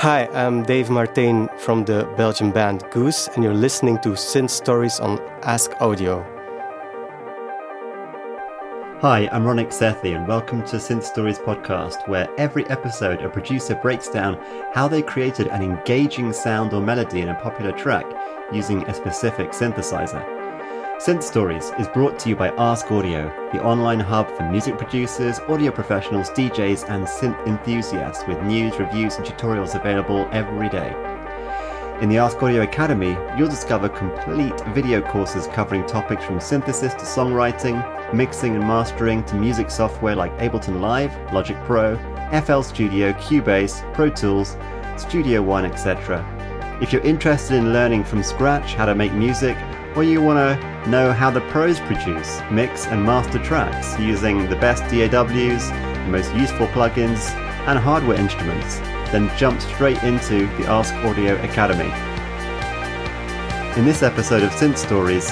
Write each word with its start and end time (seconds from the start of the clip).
Hi, 0.00 0.28
I'm 0.34 0.62
Dave 0.62 0.88
Martijn 0.88 1.48
from 1.58 1.86
the 1.86 2.06
Belgian 2.18 2.50
band 2.50 2.84
Goose, 2.90 3.28
and 3.28 3.42
you're 3.42 3.54
listening 3.54 3.98
to 4.00 4.10
Synth 4.10 4.50
Stories 4.50 5.00
on 5.00 5.18
Ask 5.42 5.70
Audio. 5.80 6.20
Hi, 9.00 9.26
I'm 9.32 9.44
Rounik 9.44 9.68
Sethi, 9.68 10.14
and 10.14 10.28
welcome 10.28 10.62
to 10.66 10.76
Synth 10.76 11.04
Stories 11.04 11.38
podcast, 11.38 12.06
where 12.08 12.28
every 12.36 12.66
episode 12.66 13.22
a 13.22 13.30
producer 13.30 13.74
breaks 13.76 14.10
down 14.10 14.38
how 14.74 14.86
they 14.86 15.00
created 15.00 15.46
an 15.46 15.62
engaging 15.62 16.30
sound 16.30 16.74
or 16.74 16.82
melody 16.82 17.22
in 17.22 17.30
a 17.30 17.40
popular 17.40 17.72
track 17.72 18.04
using 18.52 18.82
a 18.82 18.94
specific 18.94 19.52
synthesizer. 19.52 20.35
Synth 20.98 21.22
Stories 21.22 21.72
is 21.78 21.88
brought 21.88 22.18
to 22.20 22.30
you 22.30 22.34
by 22.34 22.48
Ask 22.56 22.90
Audio, 22.90 23.26
the 23.52 23.62
online 23.62 24.00
hub 24.00 24.34
for 24.34 24.50
music 24.50 24.78
producers, 24.78 25.38
audio 25.40 25.70
professionals, 25.70 26.30
DJs, 26.30 26.88
and 26.88 27.06
synth 27.06 27.46
enthusiasts 27.46 28.26
with 28.26 28.42
news, 28.44 28.78
reviews, 28.78 29.16
and 29.16 29.26
tutorials 29.26 29.78
available 29.78 30.26
every 30.32 30.70
day. 30.70 30.88
In 32.00 32.08
the 32.08 32.16
Ask 32.16 32.42
Audio 32.42 32.62
Academy, 32.62 33.14
you'll 33.36 33.50
discover 33.50 33.90
complete 33.90 34.58
video 34.68 35.02
courses 35.02 35.46
covering 35.48 35.84
topics 35.84 36.24
from 36.24 36.40
synthesis 36.40 36.94
to 36.94 37.00
songwriting, 37.00 37.76
mixing 38.14 38.54
and 38.54 38.66
mastering 38.66 39.22
to 39.24 39.34
music 39.34 39.70
software 39.70 40.16
like 40.16 40.36
Ableton 40.38 40.80
Live, 40.80 41.14
Logic 41.30 41.58
Pro, 41.64 41.96
FL 42.42 42.62
Studio, 42.62 43.12
Cubase, 43.12 43.82
Pro 43.92 44.08
Tools, 44.08 44.56
Studio 44.96 45.42
One, 45.42 45.66
etc. 45.66 46.24
If 46.80 46.90
you're 46.90 47.02
interested 47.02 47.56
in 47.56 47.74
learning 47.74 48.04
from 48.04 48.22
scratch 48.22 48.74
how 48.74 48.86
to 48.86 48.94
make 48.94 49.12
music, 49.12 49.58
or 49.96 50.04
you 50.04 50.20
want 50.20 50.38
to 50.38 50.90
know 50.90 51.10
how 51.10 51.30
the 51.30 51.40
pros 51.52 51.80
produce, 51.80 52.40
mix, 52.50 52.86
and 52.86 53.02
master 53.02 53.42
tracks 53.42 53.98
using 53.98 54.48
the 54.48 54.56
best 54.56 54.82
DAWs, 54.84 55.70
the 55.70 56.08
most 56.08 56.32
useful 56.34 56.66
plugins, 56.68 57.30
and 57.66 57.78
hardware 57.78 58.18
instruments, 58.20 58.78
then 59.10 59.34
jump 59.38 59.60
straight 59.60 60.02
into 60.02 60.46
the 60.58 60.66
Ask 60.66 60.94
Audio 60.96 61.42
Academy. 61.42 61.90
In 63.78 63.86
this 63.86 64.02
episode 64.02 64.42
of 64.42 64.50
Synth 64.50 64.76
Stories, 64.76 65.30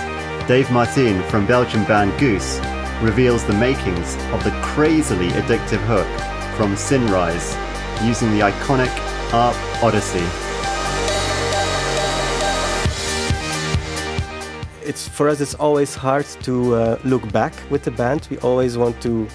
Dave 0.48 0.66
Martijn 0.68 1.22
from 1.30 1.46
Belgian 1.46 1.84
band 1.84 2.18
Goose 2.18 2.58
reveals 3.02 3.44
the 3.44 3.54
makings 3.54 4.16
of 4.32 4.42
the 4.44 4.50
crazily 4.62 5.28
addictive 5.30 5.84
hook 5.86 6.06
from 6.56 6.74
Synrise 6.74 7.54
using 8.06 8.30
the 8.30 8.40
iconic 8.40 8.90
ARP 9.32 9.56
Odyssey. 9.82 10.43
It's 14.84 15.08
for 15.08 15.28
us 15.28 15.40
it's 15.40 15.54
always 15.54 15.94
hard 15.94 16.26
to 16.42 16.74
uh, 16.74 16.98
look 17.04 17.30
back 17.32 17.54
with 17.70 17.84
the 17.84 17.90
band. 17.90 18.28
We 18.30 18.38
always 18.38 18.76
want 18.76 19.00
to 19.02 19.26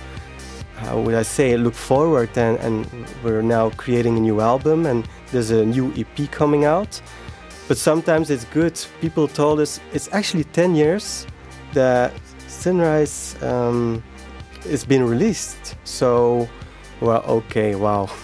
how 0.75 1.01
would 1.01 1.15
i 1.15 1.23
say 1.23 1.57
look 1.57 1.73
forward 1.73 2.29
and, 2.37 2.57
and 2.59 2.87
we're 3.21 3.41
now 3.41 3.69
creating 3.71 4.15
a 4.15 4.19
new 4.21 4.39
album 4.39 4.85
and 4.85 5.05
there's 5.31 5.51
a 5.51 5.65
new 5.65 5.91
ep 5.97 6.31
coming 6.31 6.65
out. 6.65 7.01
But 7.67 7.77
sometimes 7.77 8.29
it's 8.29 8.45
good. 8.45 8.79
People 9.01 9.27
told 9.27 9.59
us 9.59 9.79
it's 9.93 10.09
actually 10.11 10.45
10 10.45 10.75
years 10.75 11.27
that 11.73 12.13
Synrise 12.47 13.41
um, 13.43 14.03
been 14.87 15.03
released. 15.03 15.75
So 15.83 16.47
well 17.01 17.23
okay 17.27 17.75
wow. 17.75 18.09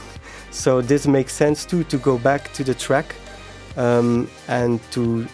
So 0.51 0.81
this 0.81 1.05
makes 1.05 1.33
sense 1.33 1.65
too 1.65 1.83
to 1.85 1.97
go 1.97 2.17
back 2.17 2.53
to 2.53 2.63
the 2.63 2.73
track 2.73 3.13
um, 3.75 4.29
and 4.47 4.79
to 4.91 5.27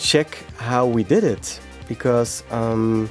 check 0.00 0.38
how 0.58 0.86
we 0.86 1.02
did 1.02 1.24
it 1.24 1.60
because 1.88 2.42
um, 2.50 3.08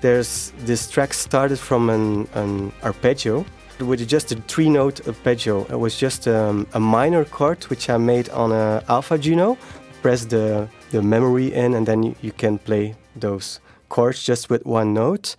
there's 0.00 0.52
this 0.60 0.90
track 0.90 1.12
started 1.14 1.58
from 1.58 1.90
an, 1.90 2.28
an, 2.34 2.72
arpeggio 2.82 3.44
with 3.80 4.06
just 4.08 4.32
a 4.32 4.36
three 4.48 4.68
note 4.68 5.06
arpeggio. 5.06 5.64
It 5.64 5.78
was 5.78 5.96
just 5.96 6.26
um, 6.26 6.66
a 6.74 6.80
minor 6.80 7.24
chord 7.24 7.64
which 7.64 7.88
I 7.88 7.96
made 7.96 8.28
on 8.30 8.52
a 8.52 8.82
Alpha 8.88 9.18
Juno. 9.18 9.56
Press 10.02 10.24
the, 10.24 10.68
the 10.90 11.02
memory 11.02 11.52
in 11.52 11.74
and 11.74 11.86
then 11.86 12.14
you, 12.22 12.32
can 12.32 12.58
play 12.58 12.94
those 13.16 13.60
chords 13.88 14.22
just 14.22 14.48
with 14.50 14.64
one 14.64 14.94
note. 14.94 15.36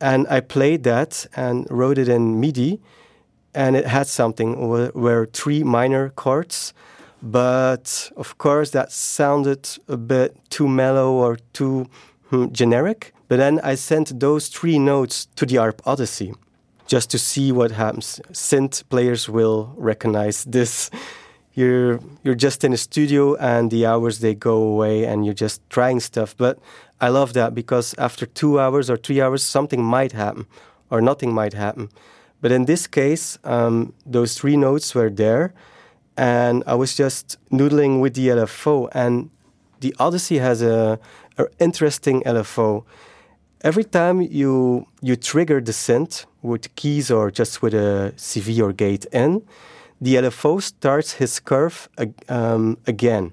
And 0.00 0.26
I 0.28 0.40
played 0.40 0.84
that 0.84 1.26
and 1.34 1.66
wrote 1.70 1.98
it 1.98 2.08
in 2.08 2.40
MIDI 2.40 2.80
and 3.54 3.74
it 3.74 3.86
had 3.86 4.06
something 4.06 4.68
where 4.92 5.26
three 5.26 5.64
minor 5.64 6.10
chords 6.10 6.72
but 7.22 8.10
of 8.16 8.38
course 8.38 8.70
that 8.70 8.92
sounded 8.92 9.68
a 9.88 9.96
bit 9.96 10.36
too 10.50 10.68
mellow 10.68 11.12
or 11.12 11.36
too 11.52 11.88
hmm, 12.30 12.46
generic. 12.52 13.12
But 13.28 13.36
then 13.36 13.60
I 13.62 13.74
sent 13.74 14.20
those 14.20 14.48
three 14.48 14.78
notes 14.78 15.26
to 15.36 15.44
the 15.44 15.58
ARP 15.58 15.82
Odyssey 15.84 16.32
just 16.86 17.10
to 17.10 17.18
see 17.18 17.52
what 17.52 17.70
happens. 17.72 18.20
Synth 18.32 18.82
players 18.88 19.28
will 19.28 19.74
recognize 19.76 20.44
this. 20.44 20.90
You're 21.54 22.00
you're 22.22 22.36
just 22.36 22.64
in 22.64 22.72
a 22.72 22.76
studio 22.76 23.34
and 23.36 23.70
the 23.70 23.84
hours 23.84 24.20
they 24.20 24.34
go 24.34 24.62
away 24.62 25.04
and 25.04 25.24
you're 25.24 25.34
just 25.34 25.60
trying 25.68 26.00
stuff. 26.00 26.36
But 26.36 26.58
I 27.00 27.08
love 27.08 27.32
that 27.34 27.54
because 27.54 27.94
after 27.98 28.26
two 28.26 28.58
hours 28.58 28.88
or 28.88 28.96
three 28.96 29.20
hours, 29.20 29.42
something 29.42 29.82
might 29.82 30.12
happen 30.12 30.46
or 30.90 31.00
nothing 31.00 31.34
might 31.34 31.52
happen. 31.52 31.90
But 32.40 32.52
in 32.52 32.64
this 32.64 32.86
case, 32.86 33.38
um, 33.44 33.92
those 34.06 34.34
three 34.34 34.56
notes 34.56 34.94
were 34.94 35.10
there 35.10 35.52
and 36.18 36.64
I 36.66 36.74
was 36.74 36.96
just 36.96 37.38
noodling 37.50 38.00
with 38.00 38.14
the 38.14 38.28
LFO. 38.28 38.88
And 38.92 39.30
the 39.80 39.94
Odyssey 40.00 40.38
has 40.38 40.60
a, 40.60 40.98
a 41.38 41.46
interesting 41.60 42.22
LFO. 42.24 42.84
Every 43.62 43.84
time 43.84 44.20
you 44.20 44.86
you 45.00 45.16
trigger 45.16 45.60
the 45.60 45.72
synth 45.72 46.26
with 46.42 46.74
keys 46.74 47.10
or 47.10 47.30
just 47.30 47.62
with 47.62 47.74
a 47.74 48.12
CV 48.16 48.60
or 48.60 48.72
gate 48.72 49.06
in, 49.12 49.42
the 50.00 50.16
LFO 50.16 50.60
starts 50.60 51.12
his 51.14 51.40
curve 51.40 51.88
um, 52.28 52.78
again 52.86 53.32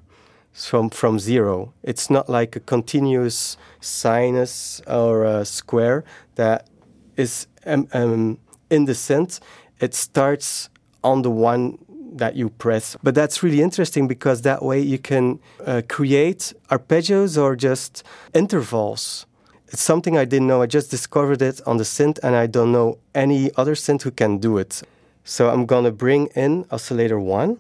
from 0.54 0.90
from 0.90 1.20
zero. 1.20 1.74
It's 1.84 2.10
not 2.10 2.30
like 2.30 2.56
a 2.56 2.60
continuous 2.60 3.58
sinus 3.82 4.82
or 4.88 5.26
a 5.26 5.44
square 5.46 6.04
that 6.36 6.70
is 7.18 7.48
um, 7.66 7.88
um, 7.94 8.38
in 8.70 8.86
the 8.86 8.94
synth. 8.94 9.40
It 9.80 9.94
starts 9.94 10.70
on 11.04 11.22
the 11.22 11.30
one 11.30 11.78
that 12.18 12.36
you 12.36 12.50
press. 12.50 12.96
But 13.04 13.16
that's 13.16 13.44
really 13.44 13.62
interesting 13.62 14.08
because 14.08 14.42
that 14.42 14.64
way 14.64 14.80
you 14.80 14.98
can 14.98 15.40
uh, 15.66 15.82
create 15.88 16.54
arpeggios 16.70 17.42
or 17.42 17.56
just 17.56 18.04
intervals. 18.34 19.26
It's 19.68 19.82
something 19.82 20.18
I 20.18 20.26
didn't 20.26 20.48
know. 20.48 20.62
I 20.62 20.68
just 20.68 20.92
discovered 20.92 21.42
it 21.42 21.60
on 21.66 21.78
the 21.78 21.84
synth, 21.84 22.20
and 22.24 22.36
I 22.36 22.48
don't 22.48 22.72
know 22.72 23.00
any 23.14 23.52
other 23.58 23.76
synth 23.76 24.04
who 24.04 24.12
can 24.12 24.38
do 24.38 24.58
it. 24.58 24.84
So 25.24 25.50
I'm 25.50 25.66
gonna 25.66 25.92
bring 25.92 26.28
in 26.28 26.66
oscillator 26.72 27.20
one, 27.20 27.60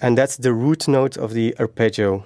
and 0.00 0.16
that's 0.16 0.36
the 0.36 0.52
root 0.52 0.86
note 0.86 1.16
of 1.16 1.32
the 1.32 1.54
arpeggio. 1.58 2.24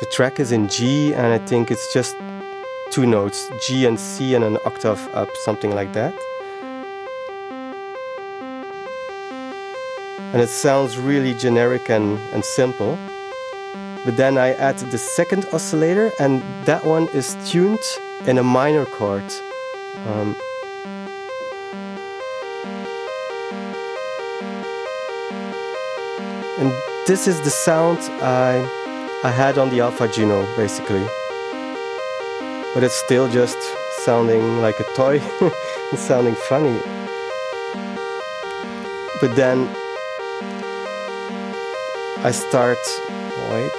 The 0.00 0.06
track 0.12 0.40
is 0.40 0.52
in 0.52 0.68
G, 0.68 1.14
and 1.14 1.26
I 1.26 1.38
think 1.46 1.70
it's 1.70 1.92
just 1.94 2.16
two 2.90 3.06
notes 3.06 3.48
G 3.66 3.86
and 3.86 3.98
C 3.98 4.34
and 4.34 4.44
an 4.44 4.58
octave 4.64 5.08
up, 5.14 5.28
something 5.44 5.74
like 5.74 5.92
that. 5.92 6.14
And 10.32 10.42
it 10.42 10.48
sounds 10.48 10.98
really 10.98 11.34
generic 11.34 11.88
and, 11.88 12.18
and 12.32 12.44
simple. 12.44 12.98
But 14.04 14.16
then 14.16 14.38
I 14.38 14.52
add 14.52 14.78
the 14.78 14.98
second 14.98 15.46
oscillator, 15.52 16.12
and 16.18 16.42
that 16.66 16.84
one 16.84 17.08
is 17.14 17.36
tuned 17.50 17.82
in 18.26 18.38
a 18.38 18.42
minor 18.42 18.84
chord. 18.84 19.24
Um, 20.06 20.36
and 26.58 26.72
this 27.06 27.26
is 27.26 27.40
the 27.42 27.50
sound 27.50 27.98
I, 28.22 28.64
I 29.24 29.30
had 29.30 29.58
on 29.58 29.70
the 29.70 29.80
Alpha 29.80 30.08
Juno, 30.08 30.44
basically. 30.56 31.04
But 32.74 32.84
it's 32.84 32.96
still 32.96 33.28
just 33.28 33.58
sounding 34.04 34.60
like 34.60 34.78
a 34.78 34.84
toy, 34.94 35.20
and 35.40 35.98
sounding 35.98 36.34
funny. 36.34 36.78
But 39.20 39.34
then 39.34 39.68
I 42.24 42.32
start, 42.32 42.78
wait, 43.50 43.78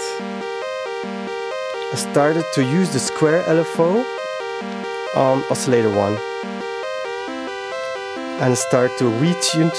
I 1.92 1.96
started 1.96 2.46
to 2.54 2.64
use 2.64 2.94
the 2.94 3.00
square 3.00 3.44
LFO 3.44 4.06
on 5.16 5.44
oscillator 5.52 5.90
1 5.90 6.18
and 8.42 8.58
start 8.58 8.92
to 9.00 9.06
retune 9.06 9.72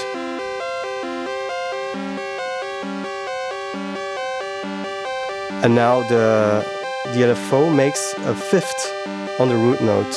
and 5.65 5.75
now 5.75 6.03
the, 6.09 6.63
the 7.15 7.21
LFO 7.21 7.75
makes 7.75 8.15
a 8.19 8.35
fifth 8.35 8.83
on 9.41 9.49
the 9.49 9.57
root 9.57 9.81
note. 9.81 10.15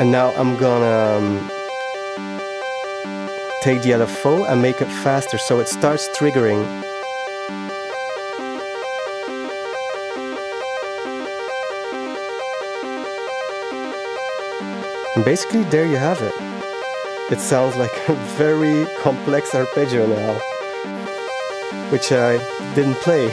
And 0.00 0.10
now 0.10 0.32
I'm 0.36 0.56
gonna 0.56 1.18
um, 1.18 1.61
take 3.62 3.82
the 3.82 3.90
LFO 3.90 4.50
and 4.50 4.60
make 4.60 4.80
it 4.80 4.88
faster 5.04 5.38
so 5.38 5.60
it 5.60 5.68
starts 5.68 6.08
triggering. 6.18 6.64
And 15.14 15.24
basically, 15.24 15.62
there 15.64 15.86
you 15.86 15.96
have 15.96 16.20
it. 16.22 16.32
It 17.30 17.38
sounds 17.38 17.76
like 17.76 17.92
a 18.08 18.14
very 18.36 18.84
complex 19.00 19.54
arpeggio 19.54 20.08
now, 20.08 20.40
which 21.90 22.10
I 22.10 22.38
didn't 22.74 22.96
play. 22.96 23.26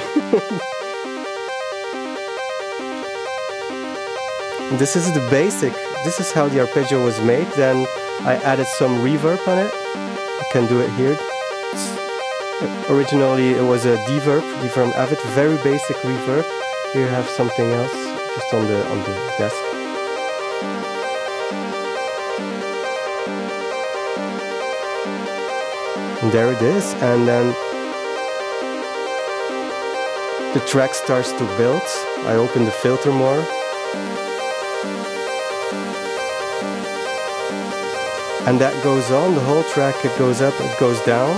this 4.77 4.95
is 4.95 5.11
the 5.11 5.27
basic, 5.31 5.73
this 6.05 6.19
is 6.19 6.31
how 6.31 6.47
the 6.47 6.59
arpeggio 6.59 7.03
was 7.03 7.19
made. 7.21 7.47
Then 7.53 7.87
I 8.21 8.35
added 8.43 8.67
some 8.67 8.97
reverb 8.97 9.47
on 9.47 9.57
it. 9.57 9.73
Can 10.51 10.65
do 10.67 10.81
it 10.81 10.89
here. 10.93 11.15
Originally, 12.89 13.51
it 13.51 13.61
was 13.61 13.85
a 13.85 14.03
D-Verb, 14.07 14.43
D 14.61 14.67
from 14.67 14.89
Avid, 14.93 15.21
very 15.35 15.57
basic 15.57 15.95
reverb. 15.97 16.43
Here 16.91 17.03
you 17.03 17.07
have 17.07 17.29
something 17.29 17.71
else 17.71 17.93
just 18.35 18.53
on 18.55 18.65
the 18.65 18.83
on 18.89 18.97
the 18.97 19.13
desk. 19.37 19.55
And 26.23 26.31
there 26.31 26.51
it 26.51 26.61
is, 26.63 26.93
and 26.95 27.27
then 27.27 27.53
the 30.55 30.61
track 30.65 30.95
starts 30.95 31.31
to 31.33 31.45
build. 31.57 31.83
I 32.25 32.33
open 32.35 32.65
the 32.65 32.71
filter 32.71 33.11
more. 33.11 33.45
And 38.49 38.59
that 38.61 38.83
goes 38.83 39.11
on, 39.11 39.35
the 39.35 39.41
whole 39.41 39.61
track, 39.65 40.03
it 40.03 40.17
goes 40.17 40.41
up, 40.41 40.59
it 40.59 40.79
goes 40.79 40.99
down. 41.01 41.37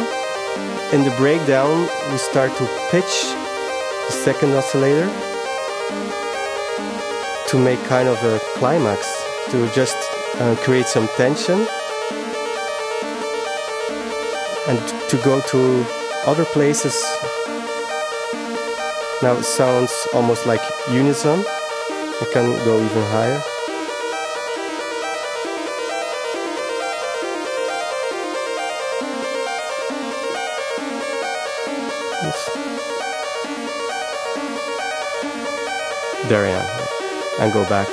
In 0.93 1.03
the 1.03 1.13
breakdown, 1.17 1.89
we 2.09 2.17
start 2.17 2.55
to 2.55 2.65
pitch 2.89 3.35
the 4.07 4.13
second 4.13 4.53
oscillator 4.53 5.09
to 7.49 7.59
make 7.59 7.83
kind 7.83 8.07
of 8.07 8.15
a 8.23 8.39
climax, 8.55 9.11
to 9.49 9.69
just 9.75 9.97
uh, 10.39 10.55
create 10.61 10.85
some 10.85 11.09
tension 11.17 11.67
and 14.69 14.79
to 15.09 15.17
go 15.25 15.41
to 15.51 15.85
other 16.25 16.45
places. 16.45 16.95
Now 19.21 19.35
it 19.35 19.43
sounds 19.43 19.91
almost 20.13 20.45
like 20.45 20.61
unison. 20.89 21.43
It 22.21 22.31
can 22.31 22.55
go 22.63 22.77
even 22.77 23.03
higher. 23.11 23.50
Am. 36.33 36.65
And 37.39 37.53
go 37.53 37.67
back. 37.67 37.87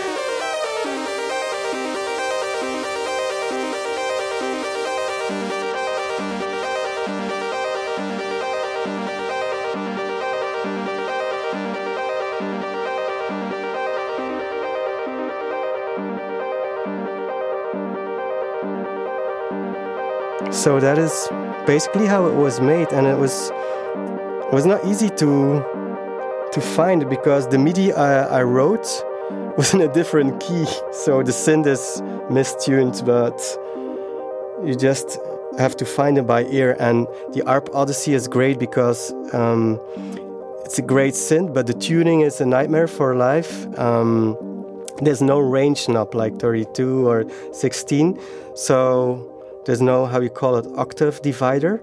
So 20.52 20.80
that 20.80 20.98
is 20.98 21.28
basically 21.66 22.06
how 22.06 22.26
it 22.26 22.34
was 22.34 22.60
made, 22.60 22.92
and 22.92 23.06
it 23.06 23.16
was 23.16 23.50
it 23.50 24.52
was 24.52 24.66
not 24.66 24.84
easy 24.84 25.08
to 25.10 25.77
to 26.52 26.60
find 26.60 27.08
because 27.08 27.48
the 27.48 27.58
MIDI 27.58 27.92
I, 27.92 28.40
I 28.40 28.42
wrote 28.42 28.86
was 29.56 29.74
in 29.74 29.80
a 29.80 29.92
different 29.92 30.40
key, 30.40 30.66
so 30.92 31.22
the 31.22 31.32
synth 31.32 31.66
is 31.66 32.00
mistuned, 32.30 33.04
but 33.04 33.38
you 34.66 34.74
just 34.74 35.18
have 35.58 35.76
to 35.76 35.84
find 35.84 36.18
it 36.18 36.26
by 36.26 36.44
ear. 36.44 36.76
And 36.78 37.06
the 37.32 37.42
ARP 37.46 37.68
Odyssey 37.74 38.14
is 38.14 38.28
great 38.28 38.58
because 38.58 39.12
um, 39.32 39.80
it's 40.64 40.78
a 40.78 40.82
great 40.82 41.14
synth, 41.14 41.52
but 41.52 41.66
the 41.66 41.74
tuning 41.74 42.20
is 42.20 42.40
a 42.40 42.46
nightmare 42.46 42.86
for 42.86 43.14
life. 43.14 43.66
Um, 43.78 44.36
there's 45.02 45.22
no 45.22 45.38
range 45.38 45.88
knob 45.88 46.14
like 46.14 46.38
32 46.38 47.08
or 47.08 47.24
16, 47.52 48.18
so 48.54 49.62
there's 49.66 49.82
no 49.82 50.06
how 50.06 50.20
you 50.20 50.30
call 50.30 50.56
it 50.56 50.66
octave 50.76 51.20
divider. 51.22 51.82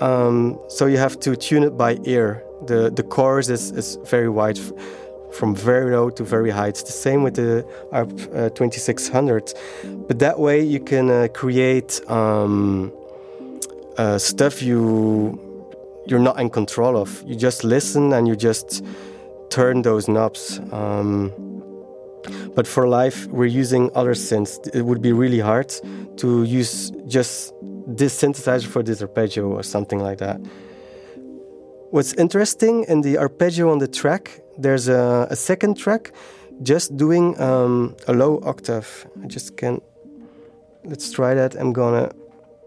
Um, 0.00 0.58
so 0.68 0.86
you 0.86 0.98
have 0.98 1.18
to 1.20 1.36
tune 1.36 1.62
it 1.62 1.76
by 1.76 1.98
ear. 2.04 2.44
The 2.66 2.90
the 2.90 3.02
chorus 3.02 3.48
is, 3.48 3.70
is 3.72 3.98
very 4.04 4.28
wide, 4.28 4.58
from 5.32 5.54
very 5.54 5.94
low 5.96 6.10
to 6.10 6.24
very 6.24 6.50
high. 6.50 6.68
It's 6.68 6.82
the 6.82 6.92
same 6.92 7.22
with 7.22 7.34
the 7.34 7.66
ARP 7.92 8.10
uh, 8.34 8.50
2600, 8.50 9.54
but 10.08 10.18
that 10.18 10.38
way 10.38 10.62
you 10.62 10.80
can 10.80 11.10
uh, 11.10 11.28
create 11.32 12.00
um, 12.08 12.92
uh, 13.98 14.18
stuff 14.18 14.62
you 14.62 15.38
you're 16.06 16.20
not 16.20 16.38
in 16.40 16.50
control 16.50 16.96
of. 16.96 17.22
You 17.26 17.36
just 17.36 17.64
listen 17.64 18.12
and 18.12 18.26
you 18.26 18.36
just 18.36 18.84
turn 19.50 19.82
those 19.82 20.08
knobs. 20.08 20.60
Um, 20.72 21.32
but 22.54 22.66
for 22.66 22.88
live, 22.88 23.26
we're 23.28 23.46
using 23.46 23.90
other 23.94 24.14
synths. 24.14 24.68
It 24.74 24.82
would 24.82 25.02
be 25.02 25.12
really 25.12 25.40
hard 25.40 25.72
to 26.18 26.44
use 26.44 26.90
just 27.06 27.54
this 27.86 28.20
synthesizer 28.20 28.66
for 28.66 28.82
this 28.82 29.02
arpeggio 29.02 29.48
or 29.48 29.62
something 29.62 29.98
like 29.98 30.18
that. 30.18 30.40
What's 31.92 32.14
interesting 32.14 32.84
in 32.84 33.02
the 33.02 33.18
arpeggio 33.18 33.70
on 33.70 33.76
the 33.76 33.86
track, 33.86 34.40
there's 34.56 34.88
a, 34.88 35.26
a 35.28 35.36
second 35.36 35.76
track 35.76 36.10
just 36.62 36.96
doing 36.96 37.38
um, 37.38 37.94
a 38.08 38.14
low 38.14 38.40
octave. 38.44 39.06
I 39.22 39.26
just 39.26 39.58
can't. 39.58 39.82
Let's 40.84 41.12
try 41.12 41.34
that. 41.34 41.54
I'm 41.54 41.74
gonna 41.74 42.10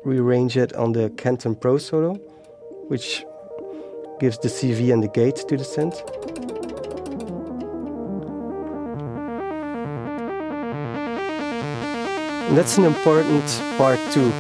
rearrange 0.04 0.58
it 0.58 0.74
on 0.74 0.92
the 0.92 1.10
Kenton 1.18 1.56
Pro 1.56 1.80
Solo, 1.80 2.14
which 2.88 3.26
gives 4.20 4.38
the 4.38 4.48
CV 4.48 4.94
and 4.94 5.02
the 5.02 5.08
gate 5.08 5.38
to 5.38 5.58
the 5.58 5.64
synth. 5.64 5.98
And 12.48 12.56
that's 12.56 12.78
an 12.78 12.84
important 12.84 13.44
part 13.76 13.98
too. 14.12 14.32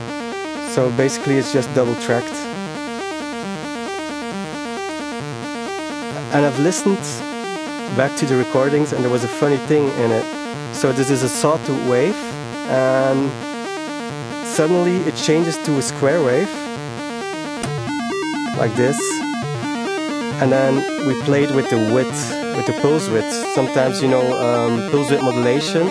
So 0.76 0.92
basically, 0.96 1.40
it's 1.40 1.52
just 1.52 1.74
double 1.74 1.96
tracked. 2.02 2.55
And 6.36 6.46
I've 6.46 6.60
listened 6.60 7.00
back 7.96 8.14
to 8.18 8.26
the 8.26 8.36
recordings, 8.36 8.92
and 8.92 9.02
there 9.02 9.10
was 9.10 9.24
a 9.24 9.28
funny 9.28 9.56
thing 9.56 9.88
in 10.04 10.12
it. 10.12 10.26
So 10.76 10.92
this 10.92 11.10
is 11.10 11.24
a 11.24 11.30
sawtooth 11.30 11.88
wave, 11.88 12.14
and 12.68 13.32
suddenly 14.46 14.98
it 15.08 15.16
changes 15.16 15.58
to 15.60 15.78
a 15.78 15.82
square 15.82 16.22
wave, 16.22 16.54
like 18.58 18.76
this. 18.76 19.00
And 20.42 20.52
then 20.52 20.76
we 21.08 21.14
played 21.22 21.52
with 21.52 21.70
the 21.70 21.78
width, 21.96 22.20
with 22.58 22.66
the 22.66 22.78
pulse 22.82 23.08
width. 23.08 23.32
Sometimes, 23.54 24.02
you 24.02 24.10
know, 24.10 24.26
um, 24.38 24.92
pulse 24.92 25.10
width 25.10 25.24
modulation, 25.24 25.88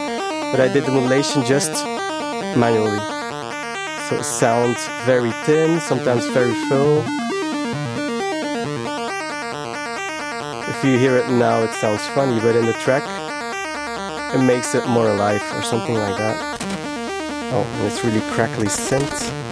but 0.52 0.60
I 0.60 0.68
did 0.70 0.84
the 0.84 0.92
modulation 0.92 1.42
just 1.42 1.72
manually. 2.54 3.00
So 4.10 4.16
it 4.16 4.24
sounds 4.24 4.86
very 5.06 5.32
thin, 5.46 5.80
sometimes 5.80 6.26
very 6.26 6.52
full. 6.68 7.02
If 10.84 10.90
you 10.90 10.98
hear 10.98 11.16
it 11.16 11.30
now, 11.30 11.62
it 11.62 11.72
sounds 11.72 12.06
funny, 12.08 12.38
but 12.40 12.54
in 12.54 12.66
the 12.66 12.74
track, 12.74 13.04
it 14.34 14.38
makes 14.38 14.74
it 14.74 14.86
more 14.86 15.08
alive 15.08 15.40
or 15.54 15.62
something 15.62 15.94
like 15.94 16.18
that. 16.18 16.58
Oh, 17.54 17.66
and 17.78 17.86
it's 17.86 18.04
really 18.04 18.20
crackly 18.32 18.66
synth. 18.66 19.43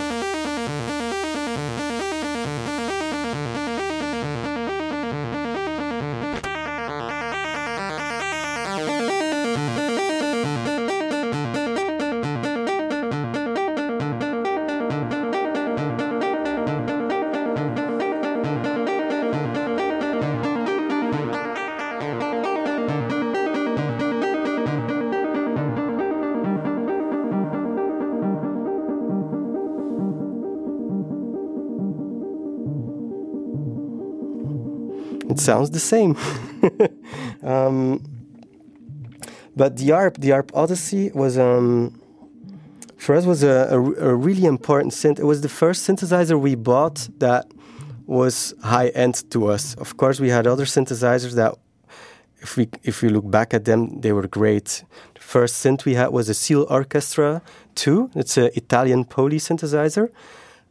Sounds 35.44 35.70
the 35.70 35.80
same. 35.80 36.16
um, 37.42 38.02
but 39.56 39.76
the 39.76 39.92
ARP, 39.92 40.18
the 40.18 40.32
ARP 40.32 40.50
Odyssey 40.54 41.10
was 41.14 41.36
um, 41.36 42.00
for 42.96 43.16
us 43.16 43.26
was 43.26 43.42
a, 43.42 43.68
a, 43.70 43.78
a, 44.10 44.14
really 44.14 44.44
important 44.44 44.92
synth. 44.92 45.18
It 45.18 45.24
was 45.24 45.40
the 45.40 45.48
first 45.48 45.86
synthesizer 45.86 46.40
we 46.40 46.54
bought 46.54 47.08
that 47.18 47.50
was 48.06 48.54
high 48.62 48.88
end 48.88 49.28
to 49.32 49.48
us. 49.48 49.74
Of 49.74 49.96
course, 49.96 50.20
we 50.20 50.28
had 50.28 50.46
other 50.46 50.64
synthesizers 50.64 51.34
that 51.34 51.54
if 52.38 52.56
we 52.56 52.68
if 52.82 53.02
we 53.02 53.08
look 53.08 53.28
back 53.30 53.54
at 53.54 53.64
them, 53.64 54.00
they 54.00 54.12
were 54.12 54.28
great. 54.28 54.84
The 55.14 55.20
first 55.20 55.54
synth 55.64 55.84
we 55.84 55.94
had 55.94 56.08
was 56.08 56.28
a 56.28 56.34
Siel 56.34 56.66
Orchestra 56.70 57.42
2. 57.74 58.10
It's 58.14 58.36
an 58.36 58.50
Italian 58.54 59.04
poly 59.04 59.38
synthesizer, 59.38 60.10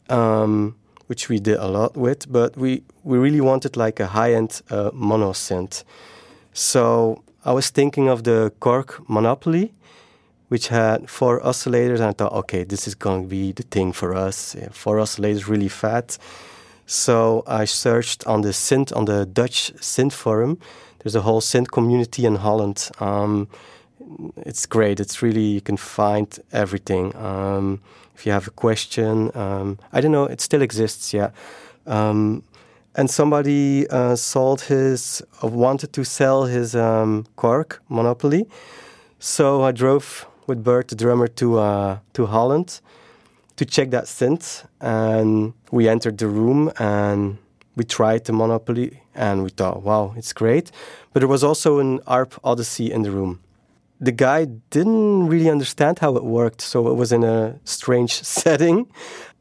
um, 0.10 0.76
which 1.12 1.28
we 1.28 1.40
did 1.40 1.58
a 1.60 1.68
lot 1.68 1.98
with. 1.98 2.32
But 2.32 2.56
we 2.56 2.84
we 3.04 3.18
really 3.18 3.42
wanted 3.42 3.76
like 3.76 4.00
a 4.00 4.08
high 4.08 4.34
end 4.34 4.62
uh, 4.70 4.92
mono 4.94 5.34
synth. 5.34 5.84
So 6.54 7.22
I 7.44 7.52
was 7.52 7.70
thinking 7.72 8.10
of 8.10 8.24
the 8.24 8.52
Korg 8.60 8.88
Mono/Poly, 9.08 9.74
which 10.48 10.70
had 10.70 11.10
four 11.10 11.42
oscillators, 11.42 12.00
and 12.00 12.10
I 12.12 12.14
thought, 12.14 12.34
okay, 12.42 12.64
this 12.66 12.88
is 12.88 12.96
going 12.96 13.24
to 13.24 13.28
be 13.28 13.52
the 13.52 13.64
thing 13.64 13.94
for 13.94 14.16
us. 14.28 14.56
Four 14.72 15.00
oscillators, 15.00 15.50
really 15.50 15.70
fat. 15.70 16.18
So 16.86 17.44
I 17.62 17.66
searched 17.66 18.26
on 18.26 18.42
the 18.42 18.54
synth 18.54 18.96
on 18.96 19.06
the 19.06 19.26
Dutch 19.26 19.74
synth 19.82 20.14
forum. 20.14 20.58
There's 21.00 21.16
a 21.16 21.22
whole 21.22 21.42
synth 21.42 21.72
community 21.72 22.26
in 22.26 22.36
Holland. 22.36 22.90
Um, 23.00 23.48
it's 24.46 24.66
great. 24.66 25.00
It's 25.00 25.22
really 25.22 25.48
you 25.58 25.62
can 25.62 25.78
find 25.78 26.28
everything. 26.52 27.16
Um, 27.16 27.80
if 28.22 28.28
you 28.28 28.32
have 28.34 28.48
a 28.48 28.52
question, 28.52 29.36
um, 29.36 29.80
I 29.92 30.00
don't 30.00 30.12
know. 30.12 30.26
It 30.26 30.42
still 30.42 30.62
exists, 30.62 31.12
yeah. 31.12 31.32
Um, 31.88 32.44
and 32.96 33.10
somebody 33.10 33.88
uh, 33.90 34.16
sold 34.16 34.62
his, 34.62 35.24
uh, 35.44 35.48
wanted 35.48 35.92
to 35.94 36.04
sell 36.04 36.46
his 36.46 36.76
um, 36.76 37.26
Mono/Poly. 37.90 38.46
So 39.18 39.64
I 39.64 39.72
drove 39.72 40.28
with 40.46 40.64
Bert, 40.64 40.90
the 40.90 40.96
drummer, 40.96 41.28
to 41.30 41.58
uh, 41.58 41.98
to 42.14 42.28
Holland 42.28 42.80
to 43.56 43.66
check 43.66 43.90
that 43.90 44.06
synth. 44.06 44.68
And 44.80 45.54
we 45.72 45.90
entered 45.90 46.20
the 46.20 46.28
room 46.28 46.72
and 46.78 47.40
we 47.76 47.86
tried 47.86 48.26
the 48.26 48.34
Mono/Poly 48.34 49.00
and 49.16 49.44
we 49.44 49.50
thought, 49.50 49.82
wow, 49.82 50.14
it's 50.16 50.32
great. 50.34 50.72
But 51.12 51.22
there 51.22 51.28
was 51.28 51.44
also 51.44 51.80
an 51.80 52.02
ARP 52.06 52.40
Odyssey 52.44 52.92
in 52.92 53.02
the 53.02 53.10
room. 53.10 53.40
The 54.02 54.12
guy 54.12 54.46
didn't 54.72 55.28
really 55.28 55.50
understand 55.50 56.00
how 56.00 56.18
it 56.18 56.24
worked, 56.24 56.62
so 56.62 56.88
it 56.88 56.96
was 56.96 57.12
in 57.12 57.24
a 57.24 57.60
strange 57.64 58.14
setting. 58.38 58.88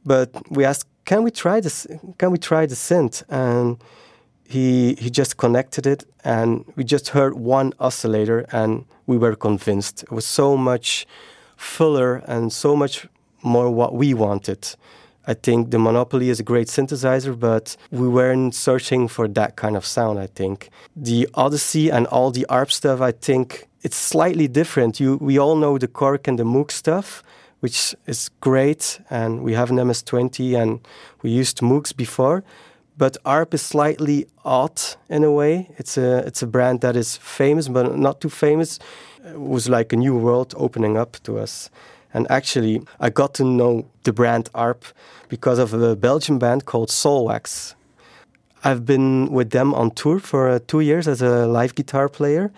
But 0.04 0.30
we 0.50 0.64
asked, 0.64 0.86
can 1.04 1.22
we 1.22 1.30
try 1.30 1.60
this? 1.60 1.86
Can 2.18 2.30
we 2.30 2.38
try 2.38 2.66
the 2.66 2.76
synth? 2.76 3.22
And 3.28 3.82
he 4.44 4.94
he 4.94 5.10
just 5.10 5.36
connected 5.36 5.86
it, 5.86 6.04
and 6.24 6.64
we 6.76 6.84
just 6.84 7.08
heard 7.08 7.34
one 7.34 7.72
oscillator, 7.78 8.46
and 8.52 8.84
we 9.06 9.16
were 9.16 9.36
convinced. 9.36 10.02
It 10.02 10.12
was 10.12 10.26
so 10.26 10.56
much 10.56 11.06
fuller 11.56 12.22
and 12.26 12.52
so 12.52 12.76
much 12.76 13.06
more 13.42 13.70
what 13.70 13.94
we 13.94 14.14
wanted. 14.14 14.76
I 15.30 15.34
think 15.34 15.70
the 15.70 15.78
Mono/Poly 15.78 16.28
is 16.28 16.40
a 16.40 16.42
great 16.42 16.66
synthesizer, 16.66 17.38
but 17.38 17.76
we 17.92 18.08
weren't 18.08 18.52
searching 18.52 19.06
for 19.06 19.28
that 19.28 19.54
kind 19.54 19.76
of 19.76 19.86
sound, 19.86 20.18
I 20.18 20.26
think. 20.26 20.70
The 20.96 21.28
Odyssey 21.34 21.88
and 21.88 22.08
all 22.08 22.32
the 22.32 22.44
ARP 22.46 22.72
stuff, 22.72 23.00
I 23.00 23.12
think 23.12 23.68
it's 23.82 23.96
slightly 23.96 24.48
different. 24.48 24.98
You, 24.98 25.18
we 25.20 25.38
all 25.38 25.54
know 25.54 25.78
the 25.78 25.86
Korg 25.86 26.26
and 26.26 26.36
the 26.36 26.42
Moog 26.42 26.72
stuff, 26.72 27.22
which 27.60 27.94
is 28.06 28.28
great, 28.40 29.00
and 29.08 29.44
we 29.44 29.54
have 29.54 29.70
an 29.70 29.76
MS-20 29.76 30.60
and 30.60 30.80
we 31.22 31.30
used 31.30 31.60
Moogs 31.60 31.96
before. 31.96 32.42
But 32.98 33.16
ARP 33.24 33.54
is 33.54 33.62
slightly 33.62 34.26
odd 34.44 34.80
in 35.08 35.22
a 35.22 35.30
way. 35.30 35.70
It's 35.78 35.96
a, 35.96 36.26
it's 36.26 36.42
a 36.42 36.46
brand 36.48 36.80
that 36.80 36.96
is 36.96 37.16
famous, 37.16 37.68
but 37.68 37.96
not 37.96 38.20
too 38.20 38.30
famous. 38.30 38.80
It 39.24 39.38
was 39.38 39.68
like 39.68 39.92
a 39.92 39.96
new 39.96 40.16
world 40.16 40.54
opening 40.56 40.96
up 40.96 41.18
to 41.22 41.38
us. 41.38 41.70
And 42.12 42.26
actually, 42.30 42.82
I 42.98 43.10
got 43.10 43.34
to 43.34 43.44
know 43.44 43.86
the 44.02 44.12
brand 44.12 44.48
ARP 44.54 44.84
because 45.28 45.58
of 45.58 45.72
a 45.72 45.94
Belgian 45.96 46.38
band 46.38 46.64
called 46.64 46.88
Soulwax. 46.88 47.74
I've 48.64 48.84
been 48.84 49.32
with 49.32 49.50
them 49.50 49.74
on 49.74 49.92
tour 49.92 50.18
for 50.18 50.48
uh, 50.48 50.58
two 50.66 50.80
years 50.80 51.08
as 51.08 51.22
a 51.22 51.46
live 51.46 51.74
guitar 51.74 52.08
player. 52.08 52.52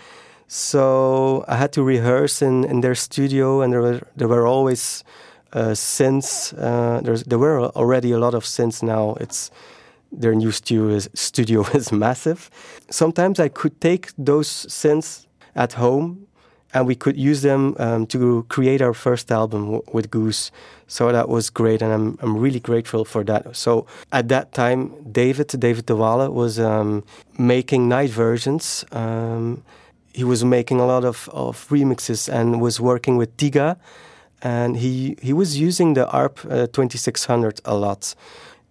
So 0.49 1.45
I 1.49 1.57
had 1.57 1.73
to 1.73 1.83
rehearse 1.83 2.43
in, 2.43 2.65
in 2.65 2.81
their 2.81 2.95
studio, 2.95 3.61
and 3.61 3.73
there 3.73 3.81
were, 3.81 4.01
there 4.17 4.29
were 4.29 4.47
always 4.47 5.05
uh, 5.53 5.75
synths. 5.75 6.53
Uh, 6.59 7.01
there 7.27 7.39
were 7.39 7.67
already 7.71 8.13
a 8.13 8.19
lot 8.19 8.35
of 8.35 8.45
synths 8.45 8.83
now. 8.83 9.15
It's 9.21 9.51
their 10.11 10.35
new 10.35 10.51
studio 10.51 10.89
is, 10.89 11.09
studio 11.15 11.65
is 11.75 11.93
massive. 11.93 12.51
Sometimes 12.91 13.41
I 13.41 13.49
could 13.49 13.81
take 13.81 14.11
those 14.19 14.49
synths 14.49 15.27
at 15.55 15.75
home 15.75 16.27
and 16.75 16.87
we 16.87 16.95
could 16.95 17.17
use 17.17 17.43
them 17.43 17.77
um, 17.79 18.07
to 18.07 18.45
create 18.49 18.81
our 18.81 18.95
first 18.95 19.31
album 19.31 19.81
with 19.93 20.11
Goose. 20.11 20.51
So 20.87 21.13
that 21.13 21.29
was 21.29 21.51
great, 21.51 21.83
and 21.83 21.93
I'm 21.93 22.19
I'm 22.23 22.37
really 22.37 22.61
grateful 22.61 23.05
for 23.05 23.25
that. 23.25 23.57
So 23.57 23.87
at 24.11 24.29
that 24.29 24.53
time, 24.53 24.93
David 25.11 25.49
David 25.59 25.87
Dewaele 25.87 26.33
was 26.33 26.59
um, 26.59 27.05
making 27.39 27.89
night 27.89 28.11
versions. 28.11 28.85
Um, 28.93 29.63
he 30.15 30.25
was 30.25 30.45
making 30.45 30.79
a 30.79 30.87
lot 30.87 31.05
of, 31.05 31.31
of 31.33 31.67
remixes 31.71 32.29
and 32.29 32.61
was 32.61 32.79
working 32.79 33.17
with 33.17 33.35
Tiga, 33.37 33.77
and 34.43 34.77
he 34.77 35.17
he 35.23 35.33
was 35.33 35.59
using 35.59 35.95
the 35.95 36.07
ARP 36.11 36.41
uh, 36.51 36.67
2600 36.67 37.61
a 37.65 37.75
lot. 37.75 38.15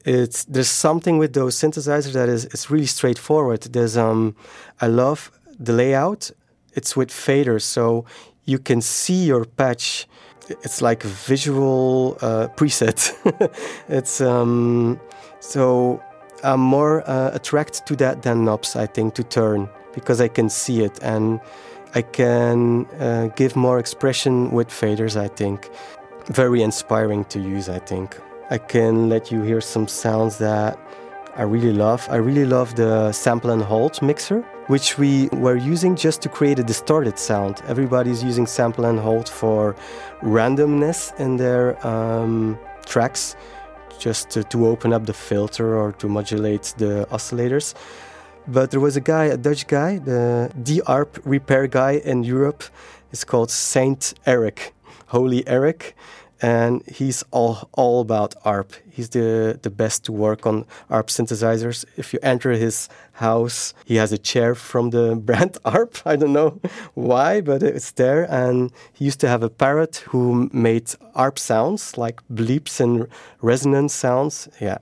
It's 0.06 0.44
there's 0.46 0.70
something 0.70 1.18
with 1.18 1.34
those 1.34 1.56
synthesizers 1.56 2.14
that 2.14 2.30
is 2.30 2.46
is 2.46 2.70
really 2.70 2.88
straightforward. 2.88 3.62
There's 3.62 3.98
um 3.98 4.36
I 4.80 4.88
love 4.88 5.32
the 5.60 5.74
layout 5.74 6.32
it's 6.74 6.96
with 6.96 7.10
faders, 7.10 7.64
so 7.64 8.06
you 8.46 8.60
can 8.60 8.82
see 8.82 9.26
your 9.26 9.46
patch. 9.46 10.08
It's 10.50 10.82
like 10.82 11.04
a 11.04 11.08
visual 11.08 12.18
uh, 12.22 12.48
preset. 12.56 13.14
it's 13.88 14.22
um, 14.22 15.00
so 15.40 16.02
I'm 16.44 16.60
more 16.60 17.08
uh, 17.10 17.32
attracted 17.34 17.86
to 17.88 17.96
that 17.98 18.24
than 18.24 18.46
knobs. 18.46 18.76
I 18.76 18.88
think 18.88 19.14
to 19.16 19.24
turn 19.24 19.70
because 19.94 20.22
I 20.22 20.28
can 20.28 20.50
see 20.50 20.84
it 20.84 21.00
and 21.02 21.40
I 21.94 22.02
can 22.02 22.86
uh, 23.00 23.28
give 23.36 23.56
more 23.56 23.80
expression 23.80 24.52
with 24.52 24.70
faders. 24.70 25.16
I 25.20 25.28
think 25.28 25.70
very 26.28 26.62
inspiring 26.62 27.26
to 27.26 27.40
use. 27.40 27.70
I 27.70 27.80
think 27.80 28.18
I 28.50 28.58
can 28.58 29.10
let 29.10 29.32
you 29.32 29.42
hear 29.42 29.62
some 29.62 29.88
sounds 29.88 30.38
that 30.38 30.78
I 31.36 31.44
really 31.44 31.74
love. 31.74 32.08
I 32.10 32.18
really 32.18 32.46
love 32.46 32.76
the 32.76 33.12
sample 33.12 33.52
and 33.52 33.62
hold 33.62 34.02
mixer 34.02 34.46
which 34.72 34.98
we 34.98 35.28
were 35.34 35.58
using 35.58 35.98
just 35.98 36.22
to 36.22 36.30
create 36.30 36.58
a 36.58 36.64
distorted 36.64 37.20
sound. 37.20 37.62
Everybody's 37.68 38.24
using 38.24 38.48
sample 38.48 38.86
and 38.86 38.98
hold 38.98 39.28
for 39.28 39.76
randomness 40.22 41.14
in 41.20 41.36
their 41.36 41.66
um, 41.86 42.58
tracks, 42.86 43.36
just 44.00 44.30
to, 44.30 44.46
to, 44.46 44.68
open 44.68 44.94
up 44.94 45.06
the 45.06 45.14
filter 45.14 45.76
or 45.76 45.92
to 45.94 46.08
modulate 46.08 46.74
the 46.78 47.06
oscillators. 47.12 47.74
But 48.48 48.72
there 48.72 48.80
was 48.80 48.96
a 48.96 49.02
guy, 49.02 49.26
a 49.26 49.36
Dutch 49.36 49.68
guy, 49.68 50.00
the 50.00 50.50
D-ARP 50.64 51.20
repair 51.26 51.68
guy 51.68 51.94
in 52.12 52.24
Europe. 52.24 52.64
It's 53.12 53.26
called 53.26 53.52
Saint 53.52 54.14
Eric, 54.26 54.74
Holy 55.08 55.46
Eric 55.48 55.98
and 56.42 56.84
he's 56.88 57.24
all 57.32 57.70
all 57.74 58.02
about 58.02 58.34
ARP. 58.44 58.74
He's 58.90 59.10
the 59.10 59.60
the 59.62 59.70
best 59.70 60.04
to 60.06 60.12
work 60.12 60.46
on 60.46 60.66
ARP 60.90 61.08
synthesizers. 61.08 61.86
If 61.98 62.14
you 62.14 62.20
enter 62.24 62.52
his 62.52 62.90
house, 63.14 63.74
he 63.86 63.96
has 63.98 64.12
a 64.12 64.18
chair 64.18 64.56
from 64.56 64.90
the 64.90 65.16
brand 65.28 65.58
ARP. 65.64 65.98
I 66.06 66.16
don't 66.16 66.34
know 66.34 66.60
why, 66.96 67.42
but 67.42 67.62
it's 67.64 67.92
there. 67.92 68.24
And 68.30 68.72
he 68.94 69.06
used 69.06 69.20
to 69.20 69.28
have 69.28 69.44
a 69.44 69.50
parrot 69.50 69.98
who 70.10 70.50
made 70.52 70.96
ARP 71.16 71.38
sounds 71.38 71.98
like 71.98 72.22
bleeps 72.34 72.80
and 72.80 73.08
resonance 73.42 73.94
sounds. 73.94 74.50
Yeah, 74.60 74.80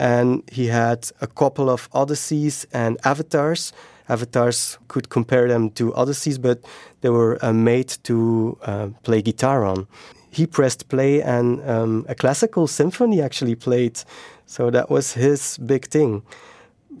and 0.00 0.42
he 0.50 0.68
had 0.68 1.10
a 1.20 1.26
couple 1.26 1.68
of 1.68 1.88
Odysseys 1.92 2.66
and 2.72 2.98
avatars. 3.04 3.72
Avatars 4.08 4.78
could 4.88 5.08
compare 5.08 5.48
them 5.48 5.70
to 5.70 5.92
Odysseys, 5.92 6.38
but 6.38 6.62
they 7.00 7.08
were 7.08 7.38
uh, 7.42 7.52
made 7.54 7.88
to 8.04 8.58
uh, 8.62 8.88
play 9.02 9.22
guitar 9.22 9.64
on 9.64 9.86
he 10.34 10.46
pressed 10.46 10.88
play 10.88 11.22
and 11.22 11.62
um, 11.68 12.04
a 12.08 12.14
classical 12.14 12.66
symphony 12.66 13.22
actually 13.22 13.54
played. 13.54 14.02
So 14.46 14.70
that 14.70 14.90
was 14.90 15.14
his 15.14 15.58
big 15.58 15.86
thing. 15.86 16.22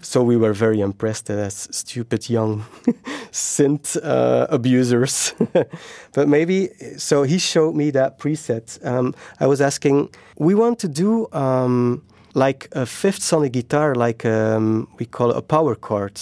So 0.00 0.22
we 0.22 0.36
were 0.36 0.52
very 0.52 0.80
impressed 0.80 1.30
as 1.30 1.68
stupid 1.70 2.28
young 2.28 2.64
synth 3.32 3.96
uh, 4.02 4.46
abusers. 4.50 5.34
but 6.12 6.28
maybe, 6.28 6.68
so 6.96 7.22
he 7.22 7.38
showed 7.38 7.74
me 7.74 7.90
that 7.92 8.18
preset. 8.18 8.84
Um, 8.84 9.14
I 9.40 9.46
was 9.46 9.60
asking, 9.60 10.10
we 10.38 10.54
want 10.54 10.78
to 10.80 10.88
do 10.88 11.28
um, 11.32 12.02
like 12.34 12.68
a 12.72 12.86
fifth 12.86 13.32
on 13.32 13.44
a 13.44 13.48
guitar, 13.48 13.94
like 13.94 14.24
um, 14.26 14.88
we 14.98 15.06
call 15.06 15.30
it 15.30 15.36
a 15.36 15.42
power 15.42 15.74
chord. 15.74 16.20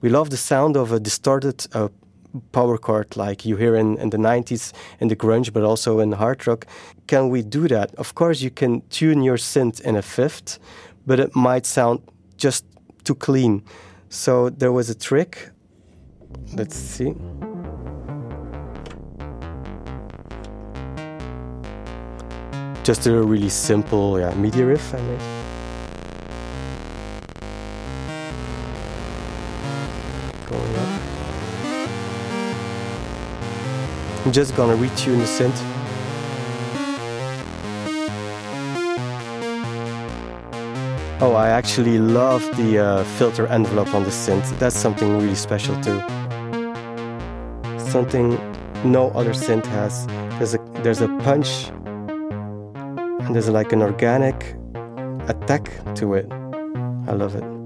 We 0.00 0.08
love 0.08 0.30
the 0.30 0.36
sound 0.36 0.76
of 0.76 0.92
a 0.92 1.00
distorted 1.00 1.66
uh, 1.72 1.88
power 2.52 2.78
chord 2.78 3.16
like 3.16 3.44
you 3.44 3.56
hear 3.56 3.74
in, 3.74 3.98
in 3.98 4.10
the 4.10 4.16
90s 4.16 4.72
in 5.00 5.08
the 5.08 5.16
grunge 5.16 5.52
but 5.52 5.62
also 5.62 6.00
in 6.00 6.12
hard 6.12 6.46
rock. 6.46 6.66
Can 7.06 7.28
we 7.30 7.42
do 7.42 7.68
that? 7.68 7.94
Of 7.96 8.14
course 8.14 8.40
you 8.40 8.50
can 8.50 8.82
tune 8.90 9.22
your 9.22 9.36
synth 9.36 9.80
in 9.80 9.96
a 9.96 10.02
fifth 10.02 10.58
but 11.06 11.18
it 11.18 11.34
might 11.34 11.66
sound 11.66 12.00
just 12.36 12.64
too 13.04 13.14
clean. 13.14 13.62
So 14.08 14.50
there 14.50 14.72
was 14.72 14.90
a 14.90 14.94
trick. 14.94 15.50
Let's 16.54 16.76
see. 16.76 17.14
Just 22.84 23.06
a 23.06 23.22
really 23.22 23.50
simple 23.50 24.18
yeah, 24.18 24.34
MIDI 24.34 24.62
riff 24.62 24.94
I 24.94 25.00
mean. 25.00 25.37
I'm 34.28 34.34
just 34.34 34.54
gonna 34.56 34.76
retune 34.76 35.16
the 35.16 35.24
synth. 35.24 35.58
Oh, 41.22 41.32
I 41.32 41.48
actually 41.48 41.98
love 41.98 42.42
the 42.58 42.78
uh, 42.78 43.04
filter 43.16 43.46
envelope 43.46 43.94
on 43.94 44.02
the 44.02 44.10
synth. 44.10 44.46
That's 44.58 44.76
something 44.76 45.16
really 45.16 45.34
special 45.34 45.80
too. 45.80 45.98
Something 47.78 48.36
no 48.84 49.10
other 49.14 49.32
synth 49.32 49.64
has. 49.64 50.06
There's 50.36 50.52
a 50.52 50.58
there's 50.82 51.00
a 51.00 51.08
punch 51.24 51.68
and 53.24 53.34
there's 53.34 53.48
like 53.48 53.72
an 53.72 53.80
organic 53.80 54.56
attack 55.26 55.70
to 55.94 56.12
it. 56.12 56.30
I 57.06 57.12
love 57.12 57.34
it. 57.34 57.57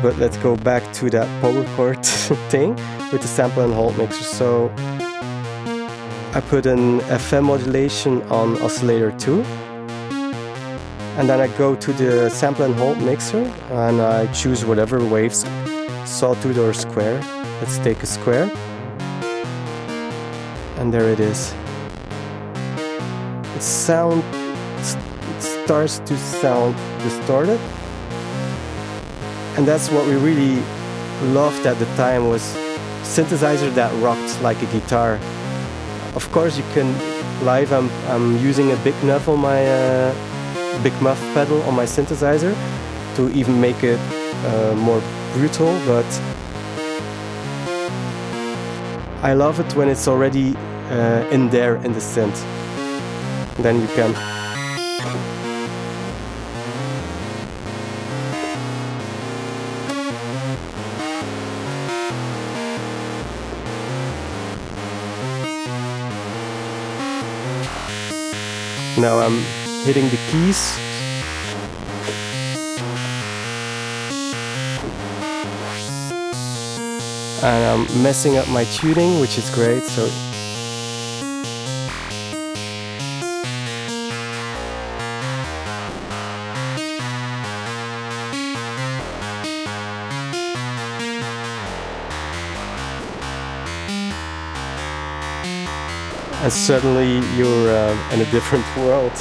But 0.00 0.16
let's 0.18 0.36
go 0.36 0.56
back 0.56 0.82
to 0.94 1.10
that 1.10 1.26
power 1.40 1.64
chord 1.74 2.06
thing 2.50 2.76
with 3.10 3.22
the 3.22 3.28
sample 3.28 3.64
and 3.64 3.74
hold 3.74 3.98
mixer. 3.98 4.22
So 4.22 4.72
I 6.34 6.40
put 6.48 6.66
an 6.66 7.00
FM 7.00 7.44
modulation 7.44 8.22
on 8.30 8.60
oscillator 8.62 9.10
2. 9.10 9.42
And 11.18 11.28
then 11.28 11.40
I 11.40 11.48
go 11.58 11.74
to 11.74 11.92
the 11.92 12.30
sample 12.30 12.64
and 12.64 12.74
hold 12.76 12.98
mixer 12.98 13.42
and 13.70 14.00
I 14.00 14.32
choose 14.32 14.64
whatever 14.64 15.04
waves, 15.04 15.44
sawtooth 16.04 16.58
or 16.58 16.72
square. 16.72 17.20
Let's 17.60 17.78
take 17.78 18.00
a 18.04 18.06
square. 18.06 18.48
And 20.76 20.94
there 20.94 21.08
it 21.08 21.18
is. 21.18 21.52
It 23.56 23.62
sound 23.62 24.22
it 24.78 25.42
starts 25.42 25.98
to 25.98 26.16
sound 26.16 26.76
distorted 27.02 27.58
and 29.58 29.68
that's 29.68 29.90
what 29.90 30.06
we 30.06 30.14
really 30.14 30.62
loved 31.34 31.66
at 31.66 31.78
the 31.78 31.84
time 31.96 32.28
was 32.28 32.42
synthesizer 33.02 33.74
that 33.74 33.92
rocked 34.02 34.40
like 34.40 34.62
a 34.62 34.66
guitar. 34.66 35.18
Of 36.14 36.30
course 36.32 36.56
you 36.56 36.64
can 36.72 36.88
live 37.44 37.72
i'm, 37.72 37.88
I'm 38.08 38.36
using 38.38 38.72
a 38.72 38.76
big 38.76 38.94
muff 39.04 39.28
on 39.28 39.38
my 39.38 39.64
uh, 39.66 40.12
big 40.82 40.94
muff 41.00 41.20
pedal 41.34 41.62
on 41.62 41.74
my 41.74 41.84
synthesizer 41.84 42.52
to 43.14 43.30
even 43.30 43.60
make 43.60 43.84
it 43.84 44.00
uh, 44.46 44.74
more 44.74 45.00
brutal 45.34 45.78
but 45.86 46.06
i 49.22 49.34
love 49.34 49.60
it 49.60 49.72
when 49.76 49.88
it's 49.88 50.08
already 50.08 50.56
uh, 50.90 51.28
in 51.30 51.48
there 51.50 51.76
in 51.76 51.92
the 51.92 52.00
synth. 52.00 52.42
Then 53.56 53.80
you 53.80 53.88
can 53.88 54.14
Now 68.98 69.20
I'm 69.20 69.38
hitting 69.84 70.08
the 70.08 70.18
keys. 70.28 70.76
And 77.44 77.64
I'm 77.64 78.02
messing 78.02 78.36
up 78.38 78.48
my 78.48 78.64
tuning, 78.64 79.20
which 79.20 79.38
is 79.38 79.48
great. 79.54 79.84
So 79.84 80.10
and 96.48 96.52
suddenly 96.54 97.18
you're 97.36 97.68
uh, 97.68 98.14
in 98.14 98.22
a 98.22 98.30
different 98.30 98.64
world. 98.78 99.12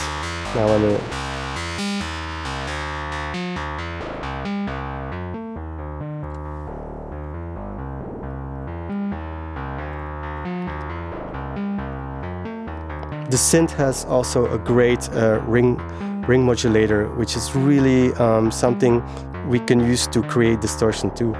Now 0.55 0.69
I'm 0.69 0.85
a, 0.85 0.97
The 13.29 13.35
synth 13.35 13.71
has 13.71 14.05
also 14.05 14.49
a 14.53 14.57
great 14.57 15.09
uh, 15.09 15.41
ring 15.41 15.77
ring 16.27 16.45
modulator, 16.45 17.09
which 17.15 17.35
is 17.35 17.53
really 17.53 18.13
um, 18.13 18.51
something 18.51 19.03
we 19.49 19.59
can 19.59 19.81
use 19.81 20.07
to 20.07 20.23
create 20.23 20.61
distortion 20.61 21.13
too. 21.13 21.35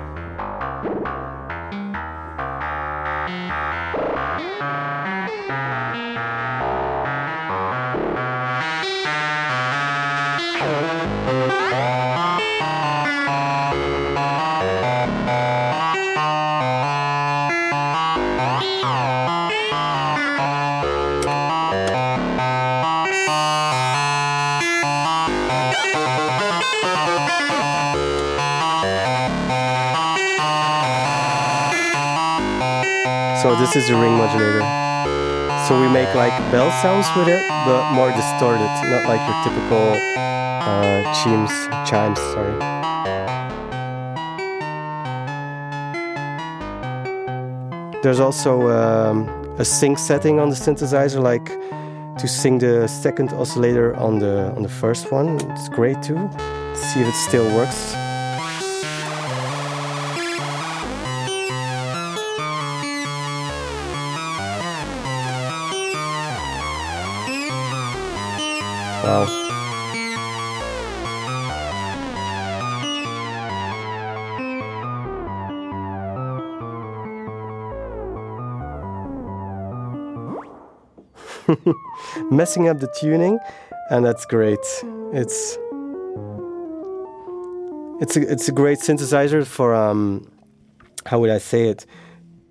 So 18.58 18.64
this 33.56 33.76
is 33.76 33.88
the 33.88 33.96
ring 33.96 34.18
modulator. 34.18 34.62
So 35.68 35.80
we 35.80 35.88
make 35.88 36.16
like 36.16 36.32
bell 36.52 36.72
sounds 36.82 37.06
with 37.16 37.28
it, 37.28 37.48
but 37.66 37.92
more 37.94 38.12
distorted, 38.12 38.66
not 38.90 39.08
like 39.08 39.22
your 39.28 39.36
typical 39.44 39.94
uh, 40.68 41.04
chimes, 41.14 41.52
chimes. 41.88 42.20
Sorry. 42.34 42.87
There's 48.08 48.22
also 48.22 48.70
um, 48.70 49.28
a 49.60 49.66
sync 49.66 50.00
setting 50.00 50.40
on 50.40 50.48
the 50.48 50.56
synthesizer, 50.56 51.22
like 51.22 51.48
to 52.18 52.26
sing 52.26 52.58
the 52.58 52.88
second 52.88 53.34
oscillator 53.34 53.98
on 53.98 54.20
the 54.20 54.56
on 54.56 54.64
the 54.64 54.70
first 54.70 55.12
one. 55.12 55.36
It's 55.52 55.68
great 55.68 56.02
too. 56.02 56.30
See 56.74 57.02
if 57.02 57.08
it 57.10 57.16
still 57.16 57.44
works. 57.54 57.94
Wow. 69.04 69.47
Messing 82.32 82.68
up 82.68 82.80
the 82.80 82.92
tuning, 83.00 83.40
and 83.90 84.06
that's 84.06 84.26
great. 84.26 84.60
It's 85.14 85.58
it's 88.00 88.16
a, 88.16 88.32
it's 88.32 88.48
a 88.48 88.52
great 88.52 88.80
synthesizer 88.80 89.46
for 89.46 89.74
um, 89.74 90.30
how 91.06 91.20
would 91.20 91.30
I 91.30 91.40
say 91.40 91.70
it? 91.70 91.86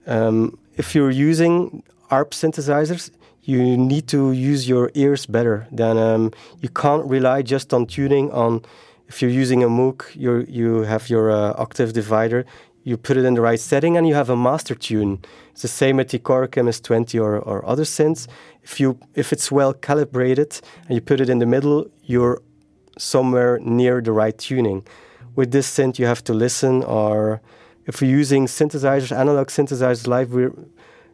Um, 0.06 0.58
if 0.76 0.94
you're 0.94 1.10
using 1.10 1.82
ARP 2.10 2.30
synthesizers, 2.32 3.10
you 3.42 3.76
need 3.76 4.08
to 4.08 4.32
use 4.32 4.68
your 4.68 4.90
ears 4.94 5.26
better. 5.26 5.66
Then 5.70 5.98
um, 5.98 6.32
you 6.60 6.68
can't 6.68 7.04
rely 7.06 7.42
just 7.42 7.72
on 7.72 7.86
tuning. 7.86 8.30
On 8.32 8.62
if 9.08 9.22
you're 9.22 9.30
using 9.30 9.62
a 9.62 9.68
Moog, 9.68 10.04
you 10.14 10.44
you 10.48 10.82
have 10.82 11.08
your 11.08 11.30
uh, 11.30 11.54
octave 11.56 11.92
divider. 11.92 12.44
You 12.86 12.96
put 12.96 13.16
it 13.16 13.24
in 13.24 13.34
the 13.34 13.40
right 13.40 13.58
setting, 13.58 13.96
and 13.96 14.06
you 14.06 14.14
have 14.14 14.30
a 14.30 14.36
master 14.36 14.76
tune. 14.76 15.18
It's 15.50 15.62
the 15.62 15.76
same 15.82 15.96
with 15.96 16.10
the 16.10 16.20
Korg 16.20 16.50
MS20 16.50 17.20
or, 17.20 17.36
or 17.36 17.66
other 17.66 17.82
synths. 17.82 18.28
If 18.62 18.78
you 18.78 18.96
if 19.16 19.32
it's 19.32 19.50
well 19.50 19.72
calibrated 19.74 20.60
and 20.86 20.94
you 20.94 21.00
put 21.00 21.20
it 21.20 21.28
in 21.28 21.40
the 21.40 21.46
middle, 21.46 21.90
you're 22.04 22.40
somewhere 22.96 23.58
near 23.58 24.00
the 24.00 24.12
right 24.12 24.38
tuning. 24.38 24.86
With 25.34 25.50
this 25.50 25.68
synth, 25.68 25.98
you 25.98 26.06
have 26.06 26.22
to 26.24 26.32
listen, 26.32 26.84
or 26.84 27.40
if 27.86 28.00
you're 28.00 28.18
using 28.20 28.46
synthesizers, 28.46 29.10
analog 29.10 29.48
synthesizers 29.48 30.06
live, 30.06 30.32
we're 30.32 30.54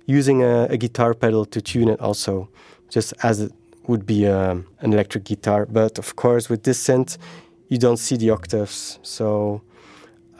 using 0.04 0.42
a, 0.42 0.64
a, 0.64 0.76
guitar 0.76 1.14
pedal 1.14 1.46
to 1.46 1.62
tune 1.62 1.88
it 1.88 1.98
also, 2.00 2.50
just 2.90 3.14
as 3.22 3.40
it 3.40 3.52
would 3.86 4.04
be 4.04 4.26
um, 4.26 4.66
an 4.80 4.92
electric 4.92 5.24
guitar. 5.24 5.64
But 5.64 5.98
of 5.98 6.16
course, 6.16 6.50
with 6.50 6.64
this 6.64 6.86
synth, 6.86 7.16
you 7.68 7.78
don't 7.78 7.98
see 7.98 8.18
the 8.18 8.28
octaves. 8.28 8.98
So 9.02 9.62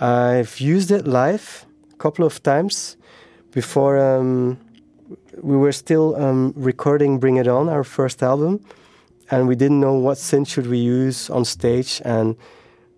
I've 0.02 0.58
used 0.58 0.90
it 0.90 1.06
live 1.06 1.64
a 1.92 1.96
couple 1.96 2.24
of 2.24 2.42
times 2.42 2.96
before 3.52 4.00
um, 4.00 4.58
we 5.40 5.56
were 5.56 5.70
still 5.70 6.16
um, 6.16 6.52
recording 6.56 7.20
Bring 7.20 7.36
It 7.36 7.46
On, 7.46 7.68
our 7.68 7.84
first 7.84 8.20
album, 8.20 8.64
and 9.30 9.46
we 9.46 9.54
didn't 9.54 9.78
know 9.78 9.94
what 9.94 10.18
synth 10.18 10.48
should 10.48 10.66
we 10.66 10.78
use 10.78 11.30
on 11.30 11.44
stage. 11.44 12.02
And 12.04 12.34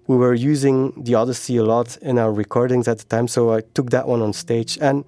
we 0.06 0.16
were 0.16 0.32
using 0.32 0.94
the 0.96 1.14
Odyssey 1.14 1.58
a 1.58 1.62
lot 1.62 1.98
in 1.98 2.18
our 2.18 2.32
recordings 2.32 2.88
at 2.88 3.00
the 3.00 3.04
time, 3.04 3.28
so 3.28 3.52
I 3.52 3.60
took 3.74 3.90
that 3.90 4.08
one 4.08 4.22
on 4.22 4.32
stage 4.32 4.78
and 4.80 5.04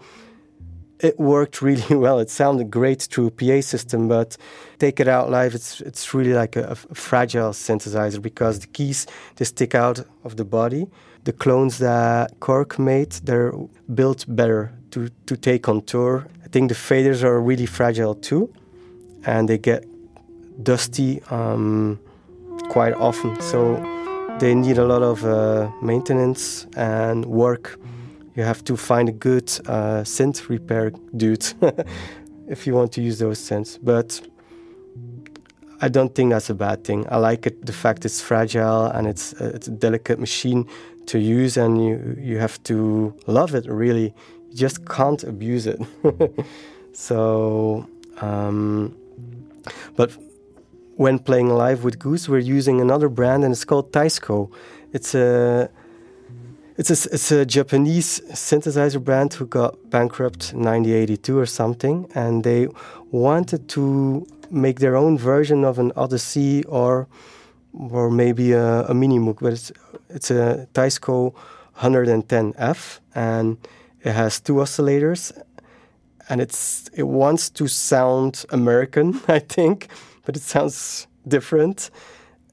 it 1.01 1.19
worked 1.19 1.63
really 1.69 1.97
well. 1.97 2.19
It 2.19 2.29
sounded 2.29 2.71
great 2.71 3.09
through 3.11 3.31
PA 3.31 3.63
system, 3.63 4.07
but 4.07 4.37
take 4.79 5.01
it 5.01 5.09
out 5.09 5.31
live, 5.31 5.55
it's 5.55 5.81
it's 5.81 6.13
really 6.13 6.35
like 6.35 6.57
a, 6.57 6.77
a 6.91 6.95
fragile 6.95 7.53
synthesizer 7.53 8.21
because 8.21 8.61
the 8.61 8.67
keys 8.67 9.07
they 9.37 9.47
stick 9.47 9.75
out 9.75 10.05
of 10.25 10.37
the 10.37 10.45
body. 10.45 10.89
The 11.27 11.33
clones 11.33 11.79
that 11.79 12.39
Korg 12.39 12.79
made, 12.79 13.11
they're 13.25 13.53
built 13.93 14.25
better 14.29 14.73
to, 14.93 15.09
to 15.27 15.37
take 15.37 15.69
on 15.69 15.83
tour. 15.83 16.25
I 16.45 16.47
think 16.47 16.69
the 16.69 16.77
faders 16.77 17.25
are 17.25 17.41
really 17.41 17.67
fragile 17.67 18.15
too, 18.15 18.55
and 19.25 19.49
they 19.49 19.59
get 19.59 19.85
dusty 20.63 21.21
um, 21.31 21.99
quite 22.69 22.95
often. 22.95 23.41
So 23.41 23.75
they 24.39 24.55
need 24.55 24.79
a 24.79 24.85
lot 24.85 25.03
of 25.03 25.25
uh, 25.25 25.69
maintenance 25.83 26.69
and 26.77 27.27
work. 27.27 27.77
You 28.37 28.45
have 28.45 28.63
to 28.63 28.77
find 28.77 29.09
a 29.09 29.13
good 29.13 29.51
uh, 29.67 30.05
synth 30.05 30.49
repair 30.49 30.93
dude 31.17 31.45
if 32.49 32.69
you 32.69 32.75
want 32.75 32.93
to 32.93 33.03
use 33.03 33.19
those 33.19 33.41
synths. 33.41 33.81
But 33.83 34.21
I 35.81 35.89
don't 35.89 36.15
think 36.15 36.31
that's 36.31 36.51
a 36.51 36.55
bad 36.55 36.85
thing. 36.85 37.05
I 37.11 37.17
like 37.17 37.49
it, 37.49 37.67
the 37.67 37.73
fact 37.73 38.05
it's 38.05 38.21
fragile 38.21 38.87
and 38.87 39.09
it's 39.09 39.35
uh, 39.35 39.51
it's 39.55 39.67
a 39.67 39.73
delicate 39.73 40.21
machine 40.21 40.69
to 41.07 41.19
use, 41.19 41.57
and 41.57 41.85
you 41.85 42.17
you 42.19 42.39
have 42.39 42.63
to 42.65 43.15
love 43.27 43.55
it. 43.55 43.67
Really, 43.67 44.15
you 44.51 44.57
just 44.57 44.87
can't 44.87 45.23
abuse 45.25 45.67
it. 45.67 45.81
so, 46.93 47.87
um, 48.21 48.97
but 49.97 50.17
when 50.97 51.19
playing 51.19 51.51
live 51.51 51.85
with 51.85 51.99
Goose, 51.99 52.29
we're 52.29 52.39
using 52.39 52.81
another 52.81 53.09
brand, 53.09 53.45
and 53.45 53.53
it's 53.53 53.65
called 53.65 53.93
Teisco. 53.93 54.51
It's 54.93 55.15
a 55.15 55.71
it's 56.79 56.91
a, 56.91 57.15
it's 57.15 57.31
a 57.33 57.47
Japanese 57.47 58.21
synthesizer 58.33 59.03
brand 59.03 59.33
who 59.35 59.47
got 59.47 59.91
bankrupt 59.91 60.53
in 60.53 60.63
1982 60.63 61.39
or 61.39 61.47
something, 61.47 62.07
and 62.15 62.45
they 62.45 62.69
wanted 63.11 63.69
to 63.69 64.27
make 64.51 64.81
their 64.81 64.97
own 64.97 65.17
version 65.19 65.65
of 65.65 65.79
an 65.79 65.93
Odyssey 65.97 66.65
or 66.65 67.09
or 67.77 68.11
maybe 68.11 68.53
a, 68.53 68.85
a 68.87 68.95
mini 68.95 69.19
Moog, 69.19 69.39
but 69.41 69.53
it's 69.53 69.73
it's 70.09 70.31
a 70.31 70.69
Teisco 70.73 71.35
110F, 71.79 73.01
and 73.15 73.59
it 74.03 74.13
has 74.13 74.41
two 74.41 74.55
oscillators, 74.55 75.33
and 76.29 76.41
it's 76.41 76.89
it 76.95 77.05
wants 77.05 77.51
to 77.51 77.69
sound 77.69 78.45
American, 78.51 79.21
I 79.29 79.41
think, 79.41 79.89
but 80.25 80.37
it 80.37 80.43
sounds 80.43 81.07
different. 81.27 81.91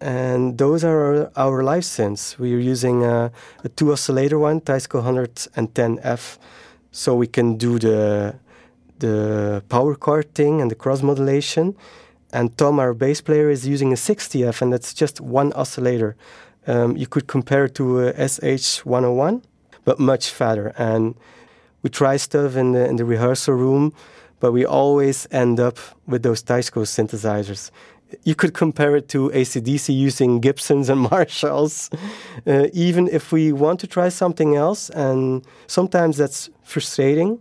And 0.02 0.58
those 0.58 0.84
are 0.84 1.00
our, 1.00 1.32
our 1.38 1.64
live 1.64 1.84
synths. 1.84 2.38
We 2.38 2.54
are 2.56 2.60
using 2.60 3.06
a, 3.06 3.32
a 3.64 3.70
two 3.70 3.94
oscillator 3.94 4.38
one, 4.38 4.60
Teisco 4.60 5.02
110F, 5.02 6.38
so 6.92 7.16
we 7.16 7.28
can 7.28 7.58
do 7.58 7.80
the 7.80 8.36
the 9.00 9.64
power 9.70 9.96
chord 9.96 10.34
thing 10.34 10.62
and 10.62 10.70
the 10.70 10.76
cross 10.76 11.02
modulation. 11.02 11.76
And 12.34 12.58
Tom, 12.58 12.80
our 12.80 12.94
bass 12.96 13.22
player, 13.22 13.50
is 13.50 13.68
using 13.68 13.94
a 13.94 13.96
60F, 13.96 14.62
and 14.62 14.74
that's 14.74 14.94
just 14.94 15.22
one 15.22 15.54
oscillator. 15.54 16.16
Um, 16.66 16.98
you 16.98 17.06
could 17.06 17.28
compare 17.28 17.66
it 17.66 17.76
to 17.76 18.08
a 18.08 18.14
SH101, 18.14 19.44
but 19.86 20.00
much 20.00 20.32
fatter. 20.32 20.74
And 20.76 21.16
we 21.84 21.90
try 21.92 22.18
stuff 22.18 22.56
in 22.56 22.72
the 22.72 22.90
in 22.90 22.96
the 22.96 23.06
rehearsal 23.06 23.54
room, 23.54 23.94
but 24.40 24.52
we 24.52 24.66
always 24.66 25.28
end 25.32 25.60
up 25.60 25.78
with 26.08 26.24
those 26.24 26.42
Teisco 26.42 26.84
synthesizers. 26.86 27.70
You 28.24 28.36
could 28.36 28.54
compare 28.54 28.96
it 28.96 29.10
to 29.10 29.30
ACDC 29.30 29.96
using 29.96 30.40
Gibsons 30.40 30.90
and 30.90 31.02
Marshalls, 31.12 31.90
uh, 32.48 32.68
even 32.74 33.08
if 33.10 33.32
we 33.32 33.52
want 33.52 33.80
to 33.82 33.88
try 33.88 34.10
something 34.10 34.56
else. 34.56 34.90
And 34.90 35.46
sometimes 35.68 36.18
that's 36.18 36.50
frustrating. 36.64 37.40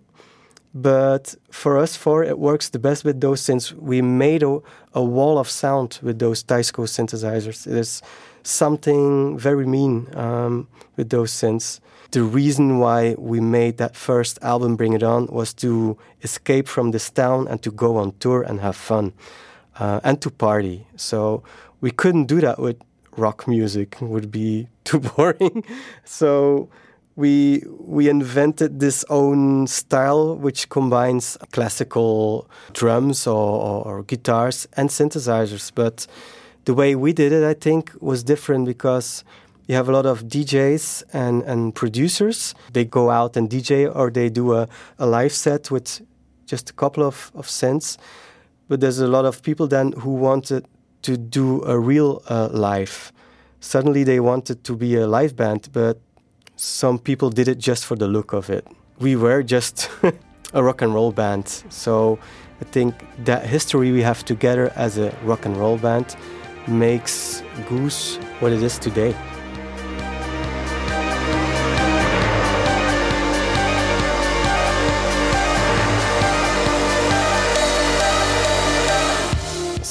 But 0.74 1.34
for 1.50 1.78
us 1.78 1.96
four, 1.96 2.24
it 2.24 2.38
works 2.38 2.70
the 2.70 2.78
best 2.78 3.04
with 3.04 3.20
those 3.20 3.40
since 3.40 3.72
we 3.72 4.00
made 4.00 4.42
a, 4.42 4.58
a 4.94 5.02
wall 5.02 5.38
of 5.38 5.48
sound 5.48 5.98
with 6.02 6.18
those 6.18 6.42
Teisco 6.42 6.84
synthesizers. 6.84 7.64
There's 7.64 8.02
something 8.42 9.38
very 9.38 9.66
mean 9.66 10.08
um, 10.16 10.68
with 10.96 11.10
those 11.10 11.30
synths 11.30 11.80
the 12.12 12.22
reason 12.22 12.78
why 12.78 13.14
we 13.18 13.40
made 13.40 13.78
that 13.78 13.96
first 13.96 14.38
album, 14.42 14.76
Bring 14.76 14.92
It 14.92 15.02
On, 15.02 15.26
was 15.26 15.54
to 15.54 15.96
escape 16.22 16.68
from 16.68 16.90
this 16.90 17.10
town 17.10 17.48
and 17.48 17.62
to 17.62 17.70
go 17.70 17.96
on 17.96 18.12
tour 18.20 18.42
and 18.42 18.60
have 18.60 18.76
fun 18.76 19.14
uh, 19.78 20.00
and 20.04 20.20
to 20.20 20.30
party. 20.30 20.86
So 20.96 21.42
we 21.80 21.90
couldn't 21.90 22.26
do 22.26 22.40
that 22.42 22.58
with 22.58 22.76
rock 23.16 23.48
music; 23.48 23.96
it 24.00 24.08
would 24.08 24.30
be 24.30 24.68
too 24.84 25.00
boring. 25.00 25.64
so 26.04 26.68
we 27.16 27.62
we 27.78 28.08
invented 28.08 28.80
this 28.80 29.04
own 29.08 29.66
style 29.66 30.34
which 30.36 30.68
combines 30.68 31.36
classical 31.52 32.48
drums 32.72 33.26
or, 33.26 33.34
or, 33.34 33.84
or 33.84 34.02
guitars 34.04 34.66
and 34.76 34.88
synthesizers, 34.88 35.70
but 35.74 36.06
the 36.64 36.74
way 36.74 36.94
we 36.94 37.12
did 37.12 37.32
it, 37.32 37.44
I 37.44 37.54
think, 37.54 37.92
was 38.00 38.22
different 38.22 38.66
because 38.66 39.24
you 39.66 39.74
have 39.74 39.88
a 39.88 39.92
lot 39.92 40.06
of 40.06 40.24
DJs 40.24 41.04
and, 41.12 41.42
and 41.42 41.74
producers. 41.74 42.54
They 42.72 42.84
go 42.84 43.10
out 43.10 43.36
and 43.36 43.48
DJ 43.50 43.90
or 43.94 44.10
they 44.10 44.28
do 44.28 44.54
a, 44.54 44.68
a 44.98 45.06
live 45.06 45.32
set 45.32 45.70
with 45.70 46.00
just 46.46 46.70
a 46.70 46.72
couple 46.72 47.04
of, 47.04 47.32
of 47.34 47.46
synths. 47.46 47.98
But 48.68 48.80
there's 48.80 49.00
a 49.00 49.08
lot 49.08 49.24
of 49.24 49.42
people 49.42 49.66
then 49.66 49.92
who 49.92 50.14
wanted 50.14 50.66
to 51.02 51.16
do 51.16 51.64
a 51.64 51.78
real 51.78 52.22
uh, 52.28 52.48
live. 52.52 53.12
Suddenly 53.60 54.04
they 54.04 54.20
wanted 54.20 54.64
to 54.64 54.76
be 54.76 54.96
a 54.96 55.06
live 55.06 55.36
band, 55.36 55.68
but 55.72 56.00
some 56.62 56.96
people 56.96 57.28
did 57.28 57.48
it 57.48 57.58
just 57.58 57.84
for 57.84 57.96
the 57.96 58.06
look 58.06 58.32
of 58.32 58.48
it. 58.48 58.64
We 59.00 59.16
were 59.16 59.42
just 59.42 59.90
a 60.54 60.62
rock 60.62 60.80
and 60.80 60.94
roll 60.94 61.10
band. 61.10 61.48
So 61.70 62.20
I 62.60 62.64
think 62.64 62.94
that 63.24 63.44
history 63.44 63.90
we 63.90 64.00
have 64.02 64.24
together 64.24 64.72
as 64.76 64.96
a 64.96 65.12
rock 65.24 65.44
and 65.44 65.56
roll 65.56 65.76
band 65.76 66.14
makes 66.68 67.42
Goose 67.68 68.16
what 68.38 68.52
it 68.52 68.62
is 68.62 68.78
today. 68.78 69.12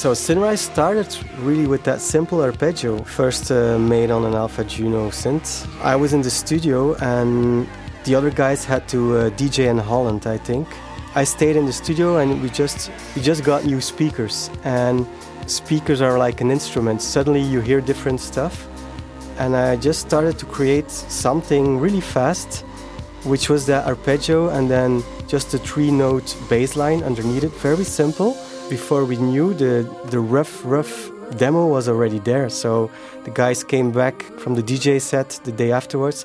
So 0.02 0.10
Synrise 0.14 0.58
started 0.58 1.16
really 1.38 1.68
with 1.68 1.84
that 1.84 2.00
simple 2.00 2.40
arpeggio, 2.42 3.04
first 3.04 3.52
uh, 3.52 3.78
made 3.78 4.10
on 4.10 4.24
an 4.24 4.34
Alpha 4.34 4.64
Juno 4.64 5.10
synth. 5.10 5.64
I 5.80 5.94
was 5.94 6.12
in 6.12 6.22
the 6.22 6.28
studio 6.28 6.96
and 6.96 7.68
the 8.02 8.16
other 8.16 8.30
guys 8.30 8.64
had 8.64 8.88
to 8.88 8.98
uh, 8.98 9.30
DJ 9.30 9.70
in 9.70 9.78
Holland, 9.78 10.26
I 10.26 10.38
think. 10.38 10.66
I 11.14 11.22
stayed 11.22 11.54
in 11.54 11.66
the 11.66 11.72
studio 11.72 12.16
and 12.16 12.42
we 12.42 12.50
just 12.50 12.90
we 13.14 13.22
just 13.22 13.44
got 13.44 13.64
new 13.64 13.80
speakers 13.80 14.50
and 14.64 15.06
speakers 15.46 16.00
are 16.00 16.18
like 16.18 16.40
an 16.40 16.50
instrument. 16.50 17.00
Suddenly 17.00 17.42
you 17.42 17.60
hear 17.60 17.80
different 17.80 18.20
stuff 18.20 18.66
and 19.38 19.54
I 19.54 19.76
just 19.76 20.00
started 20.00 20.36
to 20.40 20.46
create 20.46 20.90
something 20.90 21.78
really 21.78 22.00
fast 22.00 22.64
which 23.22 23.48
was 23.48 23.66
the 23.66 23.86
arpeggio 23.86 24.48
and 24.48 24.68
then 24.68 25.04
just 25.28 25.54
a 25.54 25.58
three 25.58 25.92
note 25.92 26.36
bass 26.50 26.74
line 26.74 27.04
underneath 27.04 27.44
it, 27.44 27.52
very 27.52 27.84
simple 27.84 28.36
before 28.72 29.04
we 29.04 29.18
knew 29.18 29.52
the 29.52 29.74
the 30.14 30.18
rough 30.18 30.54
rough 30.64 30.94
demo 31.36 31.66
was 31.66 31.88
already 31.88 32.20
there. 32.30 32.48
So 32.48 32.90
the 33.24 33.30
guys 33.42 33.64
came 33.64 33.90
back 33.92 34.16
from 34.40 34.54
the 34.54 34.62
DJ 34.62 34.98
set 35.00 35.28
the 35.44 35.52
day 35.52 35.70
afterwards, 35.72 36.24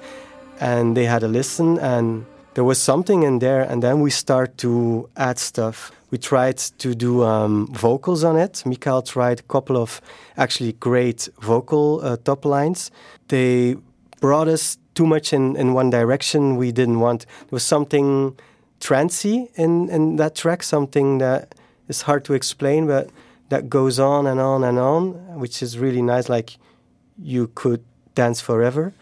and 0.62 0.96
they 0.96 1.06
had 1.06 1.24
a 1.24 1.28
listen, 1.28 1.78
and 1.80 2.26
there 2.54 2.64
was 2.64 2.80
something 2.92 3.24
in 3.24 3.40
there. 3.40 3.64
And 3.70 3.84
then 3.84 4.00
we 4.00 4.12
start 4.12 4.58
to 4.60 5.10
add 5.16 5.38
stuff. 5.40 5.92
We 6.12 6.18
tried 6.18 6.58
to 6.84 6.96
do 6.96 7.12
um, 7.24 7.68
vocals 7.74 8.24
on 8.24 8.38
it. 8.38 8.64
Mickael 8.66 9.02
tried 9.04 9.40
a 9.40 9.48
couple 9.54 9.76
of 9.76 10.02
actually 10.38 10.74
great 10.80 11.30
vocal 11.42 12.00
uh, 12.02 12.16
top 12.24 12.46
lines. 12.46 12.92
They 13.28 13.76
brought 14.22 14.48
us 14.48 14.78
too 14.94 15.06
much 15.06 15.34
in, 15.34 15.58
in 15.58 15.74
one 15.74 15.90
direction 15.90 16.56
we 16.56 16.72
didn't 16.72 17.02
want. 17.02 17.26
There 17.48 17.58
was 17.60 17.68
something 17.76 18.40
trancy 18.80 19.50
in, 19.56 19.90
in 19.90 20.16
that 20.16 20.34
track, 20.36 20.64
something 20.64 21.18
that 21.18 21.54
it's 21.88 22.04
hard 22.04 22.26
to 22.26 22.34
explain, 22.34 22.88
but 22.88 23.10
that 23.50 23.70
goes 23.70 24.00
on 24.00 24.28
and 24.28 24.40
on 24.40 24.64
and 24.64 24.78
on, 24.78 25.40
which 25.40 25.62
is 25.64 25.78
really 25.78 26.02
nice. 26.02 26.30
Like 26.30 26.58
you 27.18 27.52
could 27.56 27.84
dance 28.16 28.42
forever. 28.42 28.94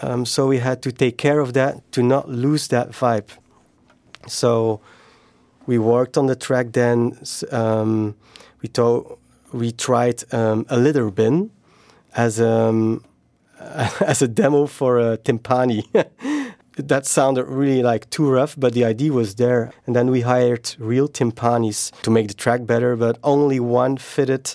Um, 0.00 0.24
so 0.24 0.46
we 0.46 0.58
had 0.58 0.80
to 0.82 0.92
take 0.92 1.18
care 1.18 1.40
of 1.40 1.54
that 1.54 1.90
to 1.92 2.02
not 2.02 2.28
lose 2.28 2.68
that 2.68 2.90
vibe. 2.90 3.30
So 4.28 4.80
we 5.66 5.78
worked 5.78 6.16
on 6.16 6.26
the 6.26 6.36
track. 6.36 6.72
Then 6.72 7.18
um, 7.50 8.14
we 8.62 8.68
to- 8.70 9.18
we 9.52 9.72
tried 9.72 10.22
um, 10.32 10.66
a 10.68 10.76
litter 10.76 11.10
bin 11.10 11.50
as 12.14 12.40
um, 12.40 13.04
as 14.00 14.22
a 14.22 14.28
demo 14.28 14.66
for 14.66 14.98
a 14.98 15.18
timpani. 15.18 15.84
that 16.78 17.06
sounded 17.06 17.44
really 17.46 17.82
like 17.82 18.08
too 18.10 18.28
rough, 18.28 18.54
but 18.56 18.72
the 18.72 18.84
idea 18.84 19.12
was 19.12 19.34
there. 19.34 19.72
And 19.86 19.96
then 19.96 20.10
we 20.10 20.20
hired 20.20 20.74
real 20.78 21.08
timpanis 21.08 21.90
to 22.02 22.10
make 22.10 22.28
the 22.28 22.34
track 22.34 22.66
better, 22.66 22.96
but 22.96 23.18
only 23.22 23.58
one 23.58 23.96
fitted 23.96 24.54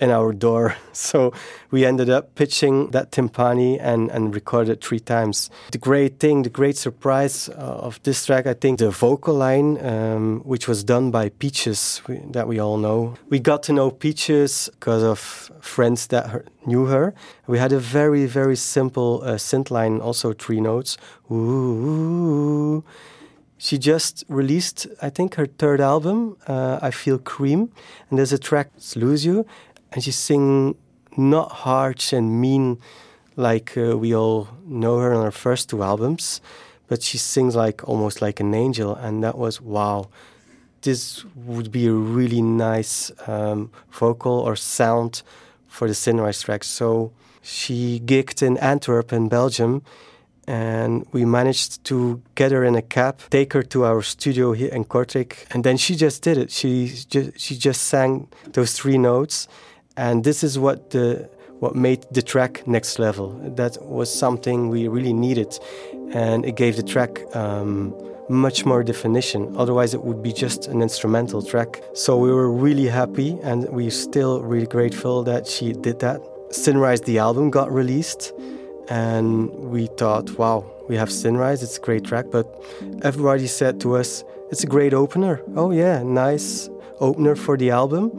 in 0.00 0.10
our 0.10 0.32
door. 0.32 0.74
So 0.92 1.32
we 1.70 1.86
ended 1.86 2.10
up 2.10 2.34
pitching 2.34 2.90
that 2.90 3.10
timpani 3.10 3.78
and, 3.80 4.10
and 4.10 4.34
recorded 4.34 4.82
three 4.82 5.00
times. 5.00 5.48
The 5.72 5.78
great 5.78 6.18
thing, 6.18 6.42
the 6.42 6.50
great 6.50 6.76
surprise 6.76 7.48
uh, 7.48 7.52
of 7.86 8.02
this 8.02 8.26
track, 8.26 8.46
I 8.46 8.54
think 8.54 8.80
the 8.80 8.90
vocal 8.90 9.34
line, 9.34 9.82
um, 9.84 10.40
which 10.40 10.68
was 10.68 10.84
done 10.84 11.10
by 11.10 11.30
Peaches, 11.30 12.02
we, 12.06 12.20
that 12.32 12.46
we 12.48 12.58
all 12.58 12.76
know. 12.76 13.14
We 13.30 13.38
got 13.38 13.62
to 13.64 13.72
know 13.72 13.90
Peaches 13.90 14.68
because 14.74 15.02
of 15.02 15.18
friends 15.60 16.08
that 16.08 16.30
her, 16.30 16.44
knew 16.66 16.86
her. 16.86 17.14
We 17.46 17.58
had 17.58 17.72
a 17.72 17.78
very, 17.78 18.26
very 18.26 18.56
simple 18.56 19.22
uh, 19.24 19.36
synth 19.36 19.70
line, 19.70 20.00
also 20.00 20.32
three 20.34 20.60
notes. 20.60 20.98
Ooh. 21.30 22.84
She 23.62 23.76
just 23.76 24.24
released, 24.28 24.86
I 25.02 25.10
think, 25.10 25.34
her 25.34 25.44
third 25.44 25.82
album, 25.82 26.38
uh, 26.46 26.78
I 26.80 26.90
Feel 26.90 27.18
Cream, 27.18 27.70
and 28.08 28.18
there's 28.18 28.32
a 28.32 28.38
track, 28.38 28.70
Lose 28.96 29.26
You, 29.26 29.44
and 29.92 30.02
she 30.02 30.12
singing 30.12 30.76
not 31.16 31.50
harsh 31.50 32.12
and 32.12 32.40
mean 32.40 32.78
like 33.36 33.76
uh, 33.76 33.96
we 33.96 34.14
all 34.14 34.48
know 34.64 34.98
her 34.98 35.12
on 35.12 35.24
her 35.24 35.30
first 35.30 35.70
two 35.70 35.82
albums, 35.82 36.40
but 36.88 37.02
she 37.02 37.18
sings 37.18 37.54
like 37.56 37.86
almost 37.88 38.20
like 38.20 38.40
an 38.40 38.54
angel, 38.54 38.94
and 38.94 39.22
that 39.24 39.38
was 39.38 39.60
wow. 39.60 40.08
This 40.82 41.24
would 41.34 41.70
be 41.70 41.86
a 41.86 41.92
really 41.92 42.42
nice 42.42 43.12
um, 43.26 43.70
vocal 43.90 44.32
or 44.32 44.56
sound 44.56 45.22
for 45.66 45.86
the 45.86 45.94
Synrise 45.94 46.44
track. 46.44 46.64
So 46.64 47.12
she 47.42 48.00
gigged 48.04 48.42
in 48.42 48.56
Antwerp 48.58 49.12
in 49.12 49.28
Belgium 49.28 49.82
and 50.46 51.06
we 51.12 51.24
managed 51.24 51.84
to 51.84 52.20
get 52.34 52.50
her 52.50 52.64
in 52.64 52.74
a 52.74 52.82
cab, 52.82 53.20
take 53.30 53.52
her 53.52 53.62
to 53.62 53.84
our 53.84 54.02
studio 54.02 54.52
here 54.52 54.70
in 54.70 54.84
Kortrijk, 54.84 55.46
and 55.52 55.62
then 55.62 55.76
she 55.76 55.94
just 55.94 56.22
did 56.22 56.36
it. 56.36 56.50
She 56.50 56.88
just, 57.08 57.38
she 57.38 57.56
just 57.56 57.82
sang 57.84 58.26
those 58.52 58.72
three 58.72 58.98
notes, 58.98 59.46
and 60.00 60.24
this 60.24 60.42
is 60.42 60.58
what 60.58 60.90
the 60.90 61.28
what 61.60 61.76
made 61.76 62.06
the 62.10 62.22
track 62.22 62.66
next 62.66 62.98
level. 62.98 63.28
That 63.60 63.76
was 63.84 64.08
something 64.24 64.70
we 64.70 64.88
really 64.88 65.12
needed, 65.12 65.52
and 66.12 66.44
it 66.44 66.56
gave 66.56 66.76
the 66.76 66.82
track. 66.94 67.12
Um, 67.36 67.94
much 68.30 68.64
more 68.64 68.84
definition. 68.84 69.52
Otherwise, 69.56 69.92
it 69.92 70.02
would 70.04 70.22
be 70.22 70.32
just 70.32 70.68
an 70.68 70.82
instrumental 70.82 71.42
track. 71.42 71.82
So 71.94 72.16
we 72.16 72.30
were 72.32 72.48
really 72.48 72.86
happy, 72.86 73.30
and 73.42 73.68
we're 73.70 73.90
still 73.90 74.40
really 74.40 74.68
grateful 74.68 75.24
that 75.24 75.48
she 75.48 75.72
did 75.72 75.98
that. 75.98 76.20
Synrise, 76.50 77.04
the 77.04 77.18
album, 77.18 77.50
got 77.50 77.72
released, 77.72 78.32
and 78.88 79.50
we 79.74 79.88
thought, 79.98 80.30
wow, 80.38 80.64
we 80.88 80.94
have 80.96 81.08
Synrise, 81.08 81.64
it's 81.64 81.76
a 81.76 81.80
great 81.80 82.04
track. 82.04 82.26
But 82.30 82.46
everybody 83.02 83.48
said 83.48 83.80
to 83.80 83.96
us, 83.96 84.22
it's 84.52 84.62
a 84.62 84.68
great 84.76 84.94
opener. 84.94 85.42
Oh, 85.56 85.72
yeah, 85.72 86.04
nice 86.04 86.70
opener 87.00 87.34
for 87.34 87.56
the 87.56 87.70
album. 87.70 88.12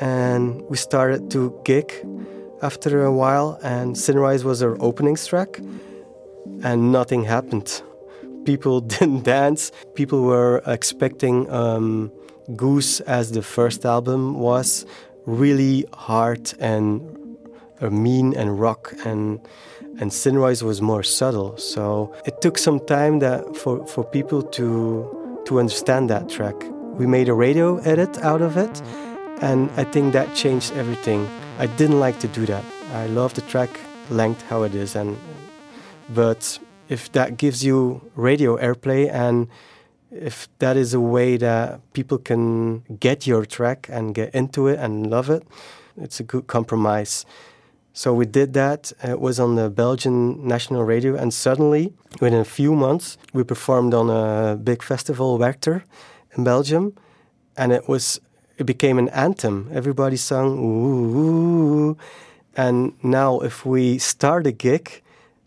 And 0.00 0.62
we 0.68 0.76
started 0.76 1.30
to 1.32 1.58
gig 1.64 1.92
after 2.62 3.04
a 3.04 3.12
while, 3.12 3.58
and 3.62 3.96
Synrise 3.96 4.44
was 4.44 4.62
our 4.62 4.76
opening 4.80 5.16
track, 5.16 5.60
and 6.62 6.92
nothing 6.92 7.24
happened. 7.24 7.82
People 8.44 8.80
didn't 8.94 9.24
dance. 9.24 9.72
People 9.94 10.22
were 10.22 10.62
expecting 10.66 11.50
um, 11.50 12.12
Goose 12.56 13.00
as 13.00 13.32
the 13.32 13.42
first 13.42 13.84
album 13.84 14.38
was 14.38 14.86
really 15.26 15.84
hard 15.92 16.52
and 16.58 17.00
uh, 17.80 17.90
mean 17.90 18.34
and 18.34 18.58
rock 18.58 18.92
and 19.04 19.40
and 19.98 20.10
Synrise 20.10 20.62
was 20.62 20.80
more 20.80 21.02
subtle. 21.02 21.56
So 21.58 22.14
it 22.24 22.40
took 22.40 22.56
some 22.56 22.80
time 22.86 23.18
that 23.18 23.56
for, 23.56 23.86
for 23.86 24.04
people 24.04 24.42
to 24.42 25.42
to 25.46 25.58
understand 25.58 26.08
that 26.10 26.28
track. 26.28 26.54
We 26.98 27.06
made 27.06 27.28
a 27.28 27.34
radio 27.34 27.78
edit 27.78 28.18
out 28.18 28.42
of 28.42 28.56
it, 28.56 28.82
and 29.42 29.70
I 29.76 29.84
think 29.84 30.12
that 30.12 30.34
changed 30.34 30.72
everything. 30.72 31.28
I 31.58 31.66
didn't 31.66 32.00
like 32.00 32.18
to 32.20 32.28
do 32.28 32.46
that. 32.46 32.64
I 32.92 33.06
love 33.06 33.34
the 33.34 33.42
track 33.42 33.68
length 34.08 34.42
how 34.48 34.62
it 34.62 34.74
is, 34.74 34.96
and 34.96 35.18
but 36.08 36.58
if 36.88 37.10
that 37.12 37.36
gives 37.36 37.64
you 37.64 38.00
radio 38.16 38.56
airplay 38.56 39.10
and 39.10 39.48
if 40.10 40.48
that 40.58 40.76
is 40.76 40.92
a 40.92 41.00
way 41.00 41.38
that 41.38 41.80
people 41.92 42.18
can 42.18 42.80
get 43.00 43.26
your 43.26 43.46
track 43.46 43.88
and 43.90 44.14
get 44.14 44.34
into 44.34 44.68
it 44.68 44.78
and 44.78 45.10
love 45.10 45.30
it, 45.30 45.42
it's 45.96 46.20
a 46.20 46.22
good 46.22 46.46
compromise. 46.46 47.24
So 47.94 48.14
we 48.14 48.26
did 48.26 48.52
that. 48.54 48.92
It 49.02 49.20
was 49.20 49.38
on 49.40 49.56
the 49.56 49.68
Belgian 49.68 50.46
national 50.46 50.84
radio, 50.84 51.14
and 51.14 51.32
suddenly, 51.32 51.92
within 52.20 52.40
a 52.40 52.44
few 52.44 52.74
months, 52.74 53.18
we 53.32 53.44
performed 53.44 53.94
on 53.94 54.08
a 54.08 54.56
big 54.56 54.82
festival, 54.82 55.38
Werchter, 55.38 55.82
in 56.36 56.44
Belgium, 56.44 56.94
and 57.56 57.72
it 57.72 57.88
was 57.88 58.20
it 58.62 58.66
became 58.66 58.98
an 58.98 59.08
anthem. 59.10 59.68
Everybody 59.72 60.16
sung 60.16 60.58
ooh, 60.58 61.18
ooh, 61.18 61.96
and 62.56 62.92
now 63.02 63.40
if 63.40 63.66
we 63.66 63.98
start 63.98 64.46
a 64.46 64.52
gig, 64.52 65.02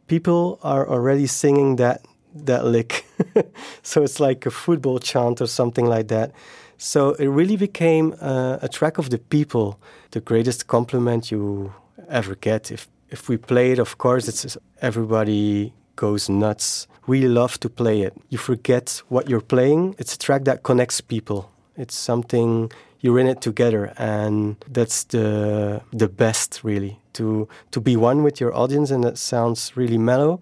people 0.08 0.60
are 0.64 0.88
already 0.88 1.28
singing 1.28 1.78
that 1.78 2.02
that 2.46 2.66
lick. 2.66 3.06
so 3.82 4.04
it's 4.04 4.20
like 4.20 4.46
a 4.46 4.52
football 4.52 5.00
chant 5.00 5.42
or 5.42 5.48
something 5.48 5.86
like 5.86 6.08
that. 6.10 6.32
So 6.78 7.14
it 7.14 7.28
really 7.28 7.56
became 7.56 8.14
uh, 8.22 8.58
a 8.62 8.68
track 8.68 8.98
of 8.98 9.10
the 9.10 9.18
people. 9.18 9.80
The 10.12 10.20
greatest 10.20 10.68
compliment 10.68 11.32
you 11.32 11.74
ever 12.10 12.36
get. 12.36 12.72
If 12.72 12.88
if 13.10 13.30
we 13.30 13.38
play 13.38 13.72
it, 13.72 13.80
of 13.80 13.98
course, 13.98 14.28
it's 14.28 14.58
everybody 14.82 15.74
goes 15.96 16.30
nuts. 16.30 16.88
We 17.08 17.22
love 17.28 17.60
to 17.60 17.70
play 17.70 18.02
it. 18.02 18.14
You 18.30 18.38
forget 18.38 19.04
what 19.08 19.30
you're 19.30 19.48
playing. 19.56 19.96
It's 20.00 20.16
a 20.16 20.18
track 20.18 20.44
that 20.46 20.64
connects 20.64 21.02
people. 21.02 21.50
It's 21.78 21.96
something 21.96 22.72
you're 23.02 23.20
in 23.20 23.28
it 23.28 23.42
together, 23.42 23.94
and 23.98 24.56
that's 24.74 25.04
the 25.06 25.82
the 25.92 26.08
best, 26.08 26.62
really. 26.64 27.00
To 27.14 27.48
to 27.72 27.82
be 27.82 27.96
one 27.96 28.24
with 28.24 28.42
your 28.42 28.54
audience, 28.54 28.94
and 28.94 29.04
that 29.04 29.18
sounds 29.18 29.78
really 29.78 29.98
mellow, 29.98 30.40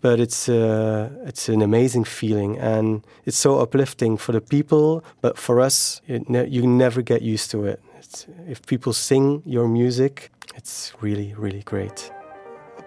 but 0.00 0.20
it's 0.20 0.48
uh, 0.48 1.08
it's 1.26 1.48
an 1.48 1.62
amazing 1.62 2.04
feeling, 2.04 2.58
and 2.58 3.02
it's 3.24 3.38
so 3.38 3.60
uplifting 3.60 4.18
for 4.18 4.32
the 4.32 4.40
people. 4.40 5.02
But 5.20 5.38
for 5.38 5.60
us, 5.60 6.00
ne 6.08 6.46
you 6.46 6.66
never 6.66 7.02
get 7.02 7.22
used 7.22 7.50
to 7.50 7.66
it. 7.66 7.80
It's, 7.98 8.26
if 8.48 8.60
people 8.66 8.92
sing 8.92 9.42
your 9.44 9.68
music, 9.68 10.30
it's 10.54 10.92
really, 11.00 11.34
really 11.36 11.62
great. 11.62 12.12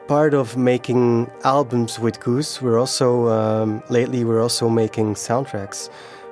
Part 0.07 0.33
of 0.33 0.57
making 0.57 1.29
albums 1.43 1.99
with 1.99 2.19
Goose, 2.19 2.61
we're 2.61 2.79
also, 2.79 3.27
um, 3.27 3.83
lately, 3.89 4.23
we're 4.23 4.41
also 4.41 4.69
making 4.69 5.15
soundtracks. 5.15 5.89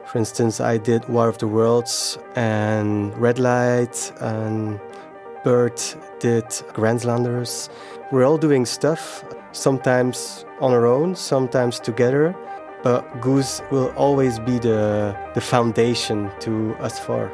For 0.07 0.19
instance, 0.19 0.61
I 0.61 0.77
did 0.77 1.07
War 1.09 1.27
of 1.27 1.37
the 1.37 1.49
Worlds 1.49 2.17
and 2.35 3.15
Red 3.17 3.39
Light, 3.39 4.13
and 4.21 4.79
Bert 5.43 5.97
did 6.19 6.45
Grenslanders. 6.71 7.69
We're 8.13 8.25
all 8.25 8.37
doing 8.37 8.65
stuff, 8.65 9.25
sometimes 9.51 10.45
on 10.61 10.71
our 10.71 10.85
own, 10.85 11.13
sometimes 11.13 11.81
together, 11.81 12.33
but 12.83 13.19
Goose 13.19 13.61
will 13.69 13.89
always 13.97 14.39
be 14.39 14.59
the, 14.59 15.13
the 15.33 15.41
foundation 15.41 16.31
to 16.39 16.73
us 16.75 16.97
four. 16.99 17.29